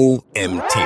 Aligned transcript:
OMT. 0.00 0.78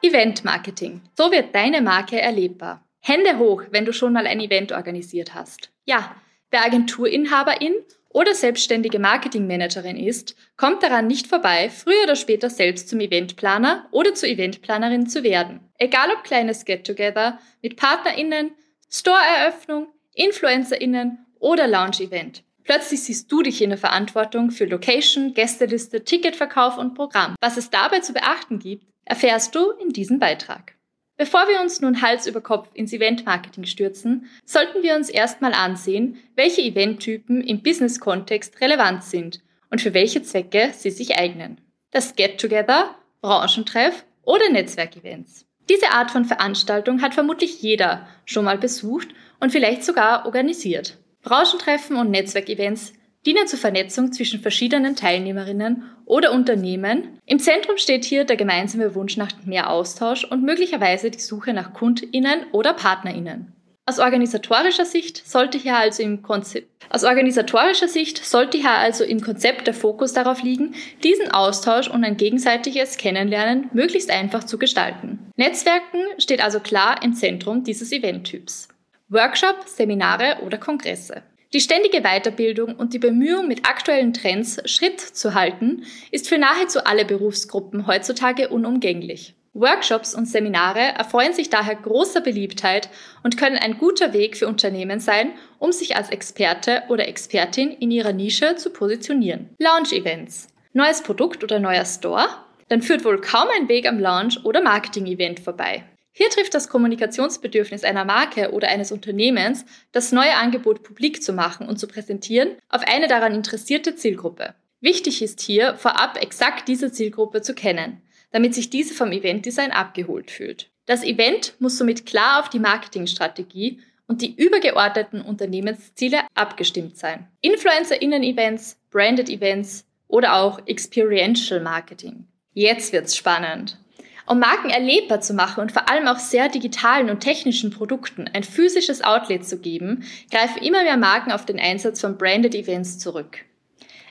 Event 0.00 0.46
Marketing. 0.46 1.02
So 1.14 1.30
wird 1.30 1.54
deine 1.54 1.82
Marke 1.82 2.18
erlebbar. 2.18 2.88
Hände 3.00 3.36
hoch, 3.36 3.64
wenn 3.70 3.84
du 3.84 3.92
schon 3.92 4.14
mal 4.14 4.26
ein 4.26 4.40
Event 4.40 4.72
organisiert 4.72 5.34
hast. 5.34 5.70
Ja, 5.84 6.16
wer 6.50 6.64
Agenturinhaberin 6.64 7.74
oder 8.08 8.34
selbstständige 8.34 8.98
Marketingmanagerin 8.98 9.98
ist, 9.98 10.36
kommt 10.56 10.82
daran 10.82 11.06
nicht 11.06 11.26
vorbei, 11.26 11.68
früher 11.68 12.04
oder 12.04 12.16
später 12.16 12.48
selbst 12.48 12.88
zum 12.88 13.00
Eventplaner 13.00 13.88
oder 13.90 14.14
zur 14.14 14.30
Eventplanerin 14.30 15.06
zu 15.06 15.22
werden. 15.22 15.60
Egal 15.76 16.08
ob 16.16 16.24
kleines 16.24 16.64
Get-Together 16.64 17.38
mit 17.60 17.76
PartnerInnen, 17.76 18.52
Store-Eröffnung, 18.88 19.88
InfluencerInnen 20.14 21.26
oder 21.38 21.66
Launch-Event. 21.66 22.42
Plötzlich 22.64 23.02
siehst 23.02 23.30
du 23.30 23.42
dich 23.42 23.60
in 23.62 23.70
der 23.70 23.78
Verantwortung 23.78 24.50
für 24.50 24.66
Location, 24.66 25.34
Gästeliste, 25.34 26.04
Ticketverkauf 26.04 26.78
und 26.78 26.94
Programm. 26.94 27.34
Was 27.40 27.56
es 27.56 27.70
dabei 27.70 28.00
zu 28.00 28.12
beachten 28.12 28.58
gibt, 28.58 28.86
erfährst 29.04 29.54
du 29.54 29.70
in 29.72 29.90
diesem 29.90 30.18
Beitrag. 30.18 30.74
Bevor 31.16 31.46
wir 31.48 31.60
uns 31.60 31.80
nun 31.80 32.02
Hals 32.02 32.26
über 32.26 32.40
Kopf 32.40 32.70
ins 32.74 32.92
Event-Marketing 32.92 33.64
stürzen, 33.64 34.28
sollten 34.44 34.82
wir 34.82 34.96
uns 34.96 35.08
erstmal 35.08 35.52
ansehen, 35.52 36.18
welche 36.34 36.62
Eventtypen 36.62 37.42
im 37.42 37.62
Business-Kontext 37.62 38.60
relevant 38.60 39.04
sind 39.04 39.40
und 39.70 39.80
für 39.80 39.94
welche 39.94 40.22
Zwecke 40.22 40.72
sie 40.76 40.90
sich 40.90 41.18
eignen. 41.18 41.60
Das 41.90 42.16
Get-Together, 42.16 42.94
Branchentreff 43.20 44.04
oder 44.22 44.48
Netzwerkevents. 44.50 45.46
Diese 45.68 45.90
Art 45.90 46.10
von 46.10 46.24
Veranstaltung 46.24 47.02
hat 47.02 47.14
vermutlich 47.14 47.62
jeder 47.62 48.08
schon 48.24 48.44
mal 48.44 48.58
besucht 48.58 49.08
und 49.38 49.52
vielleicht 49.52 49.84
sogar 49.84 50.26
organisiert. 50.26 50.98
Branchentreffen 51.22 51.96
und 51.96 52.10
Netzwerkevents 52.10 52.92
dienen 53.24 53.46
zur 53.46 53.58
Vernetzung 53.58 54.12
zwischen 54.12 54.40
verschiedenen 54.40 54.96
Teilnehmerinnen 54.96 55.84
oder 56.04 56.32
Unternehmen. 56.32 57.20
Im 57.26 57.38
Zentrum 57.38 57.76
steht 57.76 58.04
hier 58.04 58.24
der 58.24 58.36
gemeinsame 58.36 58.94
Wunsch 58.94 59.16
nach 59.16 59.30
mehr 59.44 59.70
Austausch 59.70 60.24
und 60.24 60.42
möglicherweise 60.42 61.10
die 61.10 61.20
Suche 61.20 61.52
nach 61.52 61.72
Kundinnen 61.72 62.46
oder 62.50 62.74
Partnerinnen. 62.74 63.52
Aus 63.84 63.98
organisatorischer 63.98 64.84
Sicht 64.84 65.28
sollte 65.28 65.58
hier 65.58 65.76
also 65.76 66.04
im 66.04 66.22
Konzept, 66.22 66.68
aus 66.88 67.02
organisatorischer 67.02 67.88
Sicht 67.88 68.24
sollte 68.24 68.58
hier 68.58 68.70
also 68.70 69.02
im 69.02 69.20
Konzept 69.20 69.66
der 69.66 69.74
Fokus 69.74 70.12
darauf 70.12 70.42
liegen, 70.42 70.74
diesen 71.02 71.30
Austausch 71.32 71.88
und 71.88 72.04
ein 72.04 72.16
gegenseitiges 72.16 72.96
Kennenlernen 72.96 73.70
möglichst 73.72 74.10
einfach 74.10 74.44
zu 74.44 74.56
gestalten. 74.56 75.18
Netzwerken 75.36 76.00
steht 76.18 76.44
also 76.44 76.60
klar 76.60 77.02
im 77.02 77.14
Zentrum 77.14 77.64
dieses 77.64 77.90
Eventtyps. 77.90 78.68
Workshop, 79.12 79.64
Seminare 79.66 80.38
oder 80.42 80.56
Kongresse. 80.56 81.22
Die 81.52 81.60
ständige 81.60 82.00
Weiterbildung 82.00 82.76
und 82.76 82.94
die 82.94 82.98
Bemühung, 82.98 83.46
mit 83.46 83.68
aktuellen 83.68 84.14
Trends 84.14 84.58
Schritt 84.64 85.00
zu 85.00 85.34
halten, 85.34 85.84
ist 86.10 86.30
für 86.30 86.38
nahezu 86.38 86.84
alle 86.84 87.04
Berufsgruppen 87.04 87.86
heutzutage 87.86 88.48
unumgänglich. 88.48 89.34
Workshops 89.52 90.14
und 90.14 90.26
Seminare 90.26 90.80
erfreuen 90.80 91.34
sich 91.34 91.50
daher 91.50 91.74
großer 91.74 92.22
Beliebtheit 92.22 92.88
und 93.22 93.36
können 93.36 93.58
ein 93.58 93.76
guter 93.76 94.14
Weg 94.14 94.38
für 94.38 94.48
Unternehmen 94.48 94.98
sein, 94.98 95.32
um 95.58 95.72
sich 95.72 95.94
als 95.94 96.08
Experte 96.08 96.84
oder 96.88 97.06
Expertin 97.06 97.70
in 97.70 97.90
ihrer 97.90 98.14
Nische 98.14 98.56
zu 98.56 98.70
positionieren. 98.70 99.50
Launch-Events. 99.58 100.48
Neues 100.72 101.02
Produkt 101.02 101.44
oder 101.44 101.58
neuer 101.58 101.84
Store? 101.84 102.28
Dann 102.70 102.80
führt 102.80 103.04
wohl 103.04 103.20
kaum 103.20 103.48
ein 103.54 103.68
Weg 103.68 103.86
am 103.86 103.98
Launch- 103.98 104.42
oder 104.46 104.62
Marketing-Event 104.62 105.40
vorbei. 105.40 105.84
Hier 106.12 106.28
trifft 106.28 106.54
das 106.54 106.68
Kommunikationsbedürfnis 106.68 107.84
einer 107.84 108.04
Marke 108.04 108.52
oder 108.52 108.68
eines 108.68 108.92
Unternehmens, 108.92 109.64
das 109.92 110.12
neue 110.12 110.34
Angebot 110.34 110.82
publik 110.82 111.22
zu 111.22 111.32
machen 111.32 111.66
und 111.66 111.78
zu 111.78 111.88
präsentieren, 111.88 112.56
auf 112.68 112.82
eine 112.82 113.08
daran 113.08 113.34
interessierte 113.34 113.96
Zielgruppe. 113.96 114.54
Wichtig 114.80 115.22
ist 115.22 115.40
hier, 115.40 115.76
vorab 115.76 116.22
exakt 116.22 116.68
diese 116.68 116.92
Zielgruppe 116.92 117.40
zu 117.40 117.54
kennen, 117.54 118.02
damit 118.30 118.54
sich 118.54 118.68
diese 118.68 118.94
vom 118.94 119.12
Eventdesign 119.12 119.70
abgeholt 119.70 120.30
fühlt. 120.30 120.70
Das 120.86 121.02
Event 121.02 121.54
muss 121.60 121.78
somit 121.78 122.04
klar 122.04 122.40
auf 122.40 122.50
die 122.50 122.58
Marketingstrategie 122.58 123.80
und 124.06 124.20
die 124.20 124.34
übergeordneten 124.34 125.22
Unternehmensziele 125.22 126.18
abgestimmt 126.34 126.98
sein. 126.98 127.28
Influencer-Innen-Events, 127.40 128.76
Branded 128.90 129.30
Events 129.30 129.86
oder 130.08 130.34
auch 130.34 130.60
Experiential 130.66 131.60
Marketing. 131.60 132.26
Jetzt 132.52 132.92
wird's 132.92 133.16
spannend. 133.16 133.78
Um 134.26 134.38
Marken 134.38 134.70
erlebbar 134.70 135.20
zu 135.20 135.34
machen 135.34 135.60
und 135.60 135.72
vor 135.72 135.88
allem 135.88 136.06
auch 136.06 136.18
sehr 136.18 136.48
digitalen 136.48 137.10
und 137.10 137.20
technischen 137.20 137.70
Produkten 137.70 138.28
ein 138.32 138.44
physisches 138.44 139.02
Outlet 139.02 139.46
zu 139.46 139.58
geben, 139.58 140.04
greifen 140.30 140.62
immer 140.62 140.84
mehr 140.84 140.96
Marken 140.96 141.32
auf 141.32 141.44
den 141.44 141.58
Einsatz 141.58 142.00
von 142.00 142.16
Branded 142.16 142.54
Events 142.54 142.98
zurück. 142.98 143.38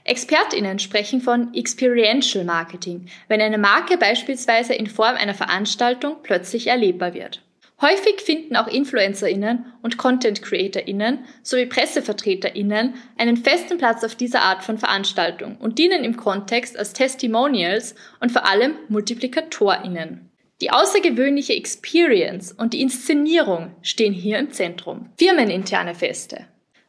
ExpertInnen 0.04 0.80
sprechen 0.80 1.22
von 1.22 1.54
Experiential 1.54 2.44
Marketing, 2.44 3.08
wenn 3.28 3.42
eine 3.42 3.60
Marke 3.60 3.98
beispielsweise 3.98 4.74
in 4.74 4.88
Form 4.88 5.16
einer 5.16 5.36
Veranstaltung 5.36 6.18
plötzlich 6.24 6.68
erlebbar 6.68 7.14
wird. 7.14 7.42
Häufig 7.81 8.22
finden 8.22 8.56
auch 8.56 8.68
InfluencerInnen 8.68 9.66
und 9.81 9.97
Content 9.97 10.44
CreatorInnen 10.44 11.25
sowie 11.42 11.66
PressevertreterInnen 11.66 12.94
einen 13.18 13.38
festen 13.38 13.80
Platz 13.80 14.03
auf 14.03 14.14
dieser 14.14 14.44
Art 14.44 14.64
von 14.64 14.78
Veranstaltung 14.78 15.58
und 15.58 15.80
dienen 15.80 16.03
im 16.03 16.16
Kontext 16.16 16.78
als 16.78 16.94
Testimonials 16.94 17.96
und 18.19 18.31
vor 18.31 18.47
allem 18.47 18.75
MultiplikatorInnen. 18.90 20.30
Die 20.62 20.69
außergewöhnliche 20.69 21.53
Experience 21.53 22.52
und 22.52 22.74
die 22.74 22.81
Inszenierung 22.81 23.75
stehen 23.81 24.13
hier 24.13 24.38
im 24.38 24.52
Zentrum. 24.52 25.09
Firmeninterne 25.18 25.96
Feste. 25.96 26.46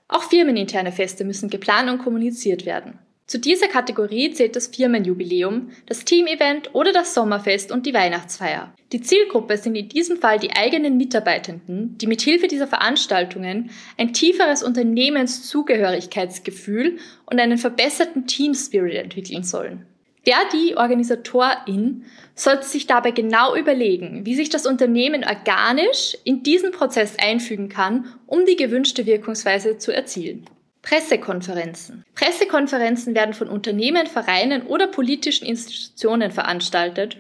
Auch 0.09 0.25
firmeninterne 0.25 0.93
Feste 0.93 1.25
müssen 1.25 1.49
geplant 1.49 1.89
und 1.89 1.99
kommuniziert 1.99 2.67
werden. 2.67 2.99
Zu 3.27 3.39
dieser 3.39 3.69
Kategorie 3.69 4.33
zählt 4.33 4.57
das 4.57 4.67
Firmenjubiläum, 4.67 5.71
das 5.87 6.05
Teamevent 6.05 6.75
oder 6.75 6.93
das 6.93 7.15
Sommerfest 7.15 7.73
und 7.73 7.87
die 7.87 7.95
Weihnachtsfeier. 7.95 8.75
Die 8.93 9.01
Zielgruppe 9.01 9.57
sind 9.57 9.75
in 9.75 9.89
diesem 9.89 10.19
Fall 10.19 10.39
die 10.39 10.53
eigenen 10.53 10.99
Mitarbeitenden, 10.99 11.97
die 11.99 12.07
mithilfe 12.07 12.49
dieser 12.49 12.67
Veranstaltungen 12.67 13.71
ein 13.97 14.13
tieferes 14.13 14.63
Unternehmenszugehörigkeitsgefühl 14.63 16.99
und 17.25 17.41
einen 17.41 17.57
verbesserten 17.59 18.27
Teamspirit 18.27 18.97
entwickeln 18.97 19.45
sollen. 19.45 19.87
Der, 20.27 20.37
die 20.53 20.77
Organisatorin 20.77 22.05
sollte 22.35 22.67
sich 22.67 22.87
dabei 22.87 23.11
genau 23.11 23.57
überlegen, 23.57 24.25
wie 24.25 24.35
sich 24.35 24.51
das 24.51 24.67
Unternehmen 24.67 25.25
organisch 25.25 26.17
in 26.25 26.43
diesen 26.43 26.71
Prozess 26.71 27.17
einfügen 27.19 27.69
kann, 27.69 28.07
um 28.27 28.47
die 28.47 28.57
gewünschte 28.57 29.07
Wirkungsweise 29.07 29.79
zu 29.79 29.93
erzielen. 29.93 30.47
Pressekonferenzen. 30.83 32.05
Pressekonferenzen 32.15 33.15
werden 33.15 33.35
von 33.35 33.49
Unternehmen, 33.49 34.07
Vereinen 34.07 34.67
oder 34.67 34.89
politischen 34.89 35.47
Institutionen 35.47 36.31
veranstaltet, 36.31 37.17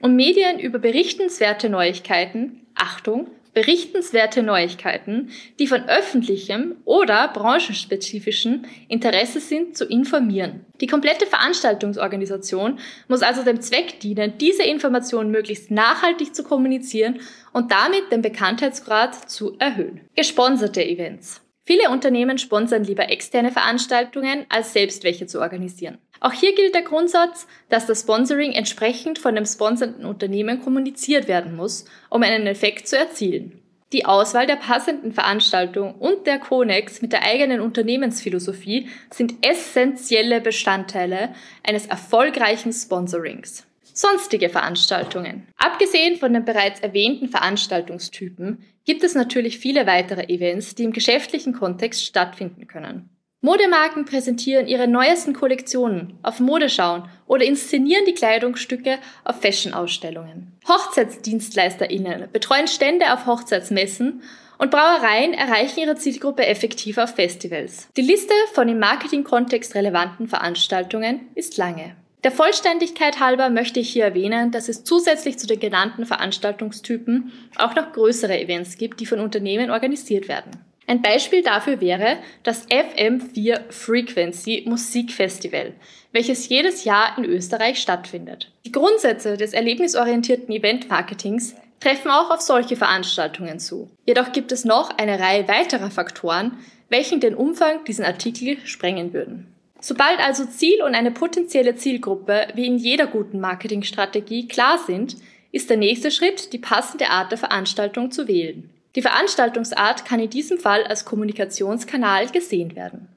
um 0.00 0.16
Medien 0.16 0.58
über 0.58 0.78
berichtenswerte 0.78 1.70
Neuigkeiten, 1.70 2.66
Achtung, 2.74 3.28
berichtenswerte 3.54 4.42
Neuigkeiten, 4.42 5.30
die 5.58 5.68
von 5.68 5.88
öffentlichem 5.88 6.74
oder 6.84 7.28
branchenspezifischen 7.28 8.66
Interesse 8.88 9.40
sind, 9.40 9.76
zu 9.76 9.84
informieren. 9.86 10.66
Die 10.80 10.88
komplette 10.88 11.26
Veranstaltungsorganisation 11.26 12.80
muss 13.08 13.22
also 13.22 13.44
dem 13.44 13.60
Zweck 13.60 14.00
dienen, 14.00 14.34
diese 14.38 14.64
Informationen 14.64 15.30
möglichst 15.30 15.70
nachhaltig 15.70 16.34
zu 16.34 16.42
kommunizieren 16.42 17.20
und 17.52 17.70
damit 17.70 18.10
den 18.10 18.22
Bekanntheitsgrad 18.22 19.30
zu 19.30 19.56
erhöhen. 19.58 20.00
Gesponserte 20.16 20.84
Events. 20.84 21.43
Viele 21.66 21.88
Unternehmen 21.88 22.36
sponsern 22.36 22.84
lieber 22.84 23.10
externe 23.10 23.50
Veranstaltungen, 23.50 24.44
als 24.50 24.74
selbst 24.74 25.02
welche 25.02 25.26
zu 25.26 25.40
organisieren. 25.40 25.96
Auch 26.20 26.32
hier 26.32 26.54
gilt 26.54 26.74
der 26.74 26.82
Grundsatz, 26.82 27.46
dass 27.70 27.86
das 27.86 28.00
Sponsoring 28.00 28.52
entsprechend 28.52 29.18
von 29.18 29.34
dem 29.34 29.46
sponsernden 29.46 30.04
Unternehmen 30.04 30.60
kommuniziert 30.60 31.26
werden 31.26 31.56
muss, 31.56 31.86
um 32.10 32.22
einen 32.22 32.46
Effekt 32.46 32.86
zu 32.86 32.98
erzielen. 32.98 33.62
Die 33.94 34.04
Auswahl 34.04 34.46
der 34.46 34.56
passenden 34.56 35.12
Veranstaltung 35.12 35.94
und 35.94 36.26
der 36.26 36.38
Konex 36.38 37.00
mit 37.00 37.12
der 37.12 37.22
eigenen 37.22 37.60
Unternehmensphilosophie 37.60 38.88
sind 39.10 39.34
essentielle 39.40 40.42
Bestandteile 40.42 41.34
eines 41.62 41.86
erfolgreichen 41.86 42.72
Sponsorings. 42.72 43.66
Sonstige 43.96 44.48
Veranstaltungen. 44.48 45.46
Abgesehen 45.56 46.16
von 46.16 46.32
den 46.32 46.44
bereits 46.44 46.80
erwähnten 46.80 47.28
Veranstaltungstypen 47.28 48.64
gibt 48.84 49.04
es 49.04 49.14
natürlich 49.14 49.60
viele 49.60 49.86
weitere 49.86 50.24
Events, 50.24 50.74
die 50.74 50.82
im 50.82 50.92
geschäftlichen 50.92 51.52
Kontext 51.52 52.04
stattfinden 52.04 52.66
können. 52.66 53.08
Modemarken 53.40 54.04
präsentieren 54.04 54.66
ihre 54.66 54.88
neuesten 54.88 55.32
Kollektionen 55.32 56.18
auf 56.22 56.40
Modeschauen 56.40 57.04
oder 57.26 57.44
inszenieren 57.44 58.04
die 58.04 58.14
Kleidungsstücke 58.14 58.98
auf 59.22 59.40
Fashion-Ausstellungen. 59.40 60.58
HochzeitsdienstleisterInnen 60.66 62.30
betreuen 62.32 62.66
Stände 62.66 63.12
auf 63.12 63.26
Hochzeitsmessen 63.26 64.22
und 64.58 64.70
Brauereien 64.72 65.34
erreichen 65.34 65.80
ihre 65.80 65.94
Zielgruppe 65.94 66.46
effektiv 66.46 66.98
auf 66.98 67.14
Festivals. 67.14 67.88
Die 67.96 68.02
Liste 68.02 68.34
von 68.54 68.68
im 68.68 68.80
Marketing-Kontext 68.80 69.74
relevanten 69.76 70.26
Veranstaltungen 70.26 71.28
ist 71.34 71.56
lange. 71.56 71.94
Der 72.24 72.32
Vollständigkeit 72.32 73.20
halber 73.20 73.50
möchte 73.50 73.80
ich 73.80 73.90
hier 73.90 74.04
erwähnen, 74.04 74.50
dass 74.50 74.70
es 74.70 74.82
zusätzlich 74.82 75.38
zu 75.38 75.46
den 75.46 75.60
genannten 75.60 76.06
Veranstaltungstypen 76.06 77.30
auch 77.56 77.74
noch 77.74 77.92
größere 77.92 78.40
Events 78.40 78.78
gibt, 78.78 79.00
die 79.00 79.06
von 79.06 79.20
Unternehmen 79.20 79.70
organisiert 79.70 80.26
werden. 80.26 80.52
Ein 80.86 81.02
Beispiel 81.02 81.42
dafür 81.42 81.82
wäre 81.82 82.16
das 82.42 82.66
FM4 82.68 83.70
Frequency 83.70 84.64
Musikfestival, 84.66 85.74
welches 86.12 86.48
jedes 86.48 86.84
Jahr 86.84 87.16
in 87.18 87.26
Österreich 87.26 87.78
stattfindet. 87.78 88.50
Die 88.64 88.72
Grundsätze 88.72 89.36
des 89.36 89.52
erlebnisorientierten 89.52 90.54
Eventmarketings 90.54 91.54
treffen 91.78 92.10
auch 92.10 92.30
auf 92.30 92.40
solche 92.40 92.76
Veranstaltungen 92.76 93.58
zu. 93.58 93.90
Jedoch 94.06 94.32
gibt 94.32 94.50
es 94.50 94.64
noch 94.64 94.96
eine 94.96 95.20
Reihe 95.20 95.46
weiterer 95.46 95.90
Faktoren, 95.90 96.56
welchen 96.88 97.20
den 97.20 97.34
Umfang 97.34 97.84
diesen 97.84 98.04
Artikel 98.06 98.56
sprengen 98.64 99.12
würden. 99.12 99.53
Sobald 99.86 100.18
also 100.18 100.46
Ziel 100.46 100.82
und 100.82 100.94
eine 100.94 101.10
potenzielle 101.10 101.76
Zielgruppe 101.76 102.48
wie 102.54 102.64
in 102.64 102.78
jeder 102.78 103.06
guten 103.06 103.38
Marketingstrategie 103.38 104.48
klar 104.48 104.78
sind, 104.78 105.18
ist 105.52 105.68
der 105.68 105.76
nächste 105.76 106.10
Schritt, 106.10 106.54
die 106.54 106.58
passende 106.58 107.10
Art 107.10 107.30
der 107.30 107.36
Veranstaltung 107.36 108.10
zu 108.10 108.26
wählen. 108.26 108.70
Die 108.96 109.02
Veranstaltungsart 109.02 110.06
kann 110.06 110.20
in 110.20 110.30
diesem 110.30 110.56
Fall 110.56 110.84
als 110.84 111.04
Kommunikationskanal 111.04 112.28
gesehen 112.28 112.76
werden. 112.76 113.08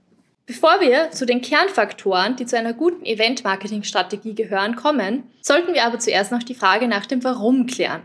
Bevor 0.45 0.81
wir 0.81 1.11
zu 1.11 1.25
den 1.25 1.39
Kernfaktoren, 1.39 2.35
die 2.35 2.45
zu 2.45 2.57
einer 2.57 2.73
guten 2.73 3.05
Event-Marketing-Strategie 3.05 4.35
gehören, 4.35 4.75
kommen, 4.75 5.23
sollten 5.39 5.73
wir 5.73 5.85
aber 5.85 5.99
zuerst 5.99 6.33
noch 6.33 6.43
die 6.43 6.53
Frage 6.53 6.89
nach 6.89 7.05
dem 7.05 7.23
Warum 7.23 7.65
klären. 7.67 8.01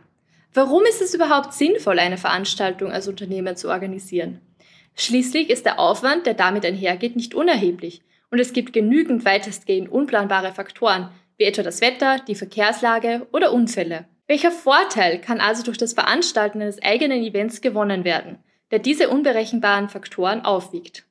Warum 0.55 0.85
ist 0.85 1.03
es 1.03 1.14
überhaupt 1.14 1.53
sinnvoll, 1.53 1.99
eine 1.99 2.17
Veranstaltung 2.17 2.93
als 2.93 3.09
Unternehmen 3.09 3.56
zu 3.56 3.70
organisieren? 3.70 4.41
Schließlich 4.94 5.50
ist 5.50 5.67
der 5.67 5.81
Aufwand, 5.81 6.26
der 6.26 6.35
damit 6.35 6.64
einhergeht, 6.64 7.17
nicht 7.17 7.35
unerheblich 7.35 8.03
und 8.32 8.38
es 8.38 8.52
gibt 8.55 8.73
genügend 8.73 9.25
weitestgehend 9.25 9.93
unplanbare 9.93 10.52
Faktoren, 10.52 11.11
wie 11.37 11.44
etwa 11.44 11.62
das 11.62 11.82
Wetter, 11.82 12.19
die 12.26 12.34
Verkehrslage 12.34 13.26
oder 13.31 13.52
Unfälle. 13.52 14.06
Welcher 14.26 14.50
Vorteil 14.50 15.20
kann 15.20 15.40
also 15.40 15.62
durch 15.62 15.76
das 15.76 15.93
Veranstalten 15.93 16.62
eines 16.62 16.82
eigenen 16.82 17.23
Events 17.23 17.61
gewonnen 17.61 18.05
werden, 18.05 18.38
der 18.70 18.79
diese 18.79 19.11
unberechenbaren 19.11 19.90
Faktoren 19.90 20.44
aufwiegt? 20.44 21.05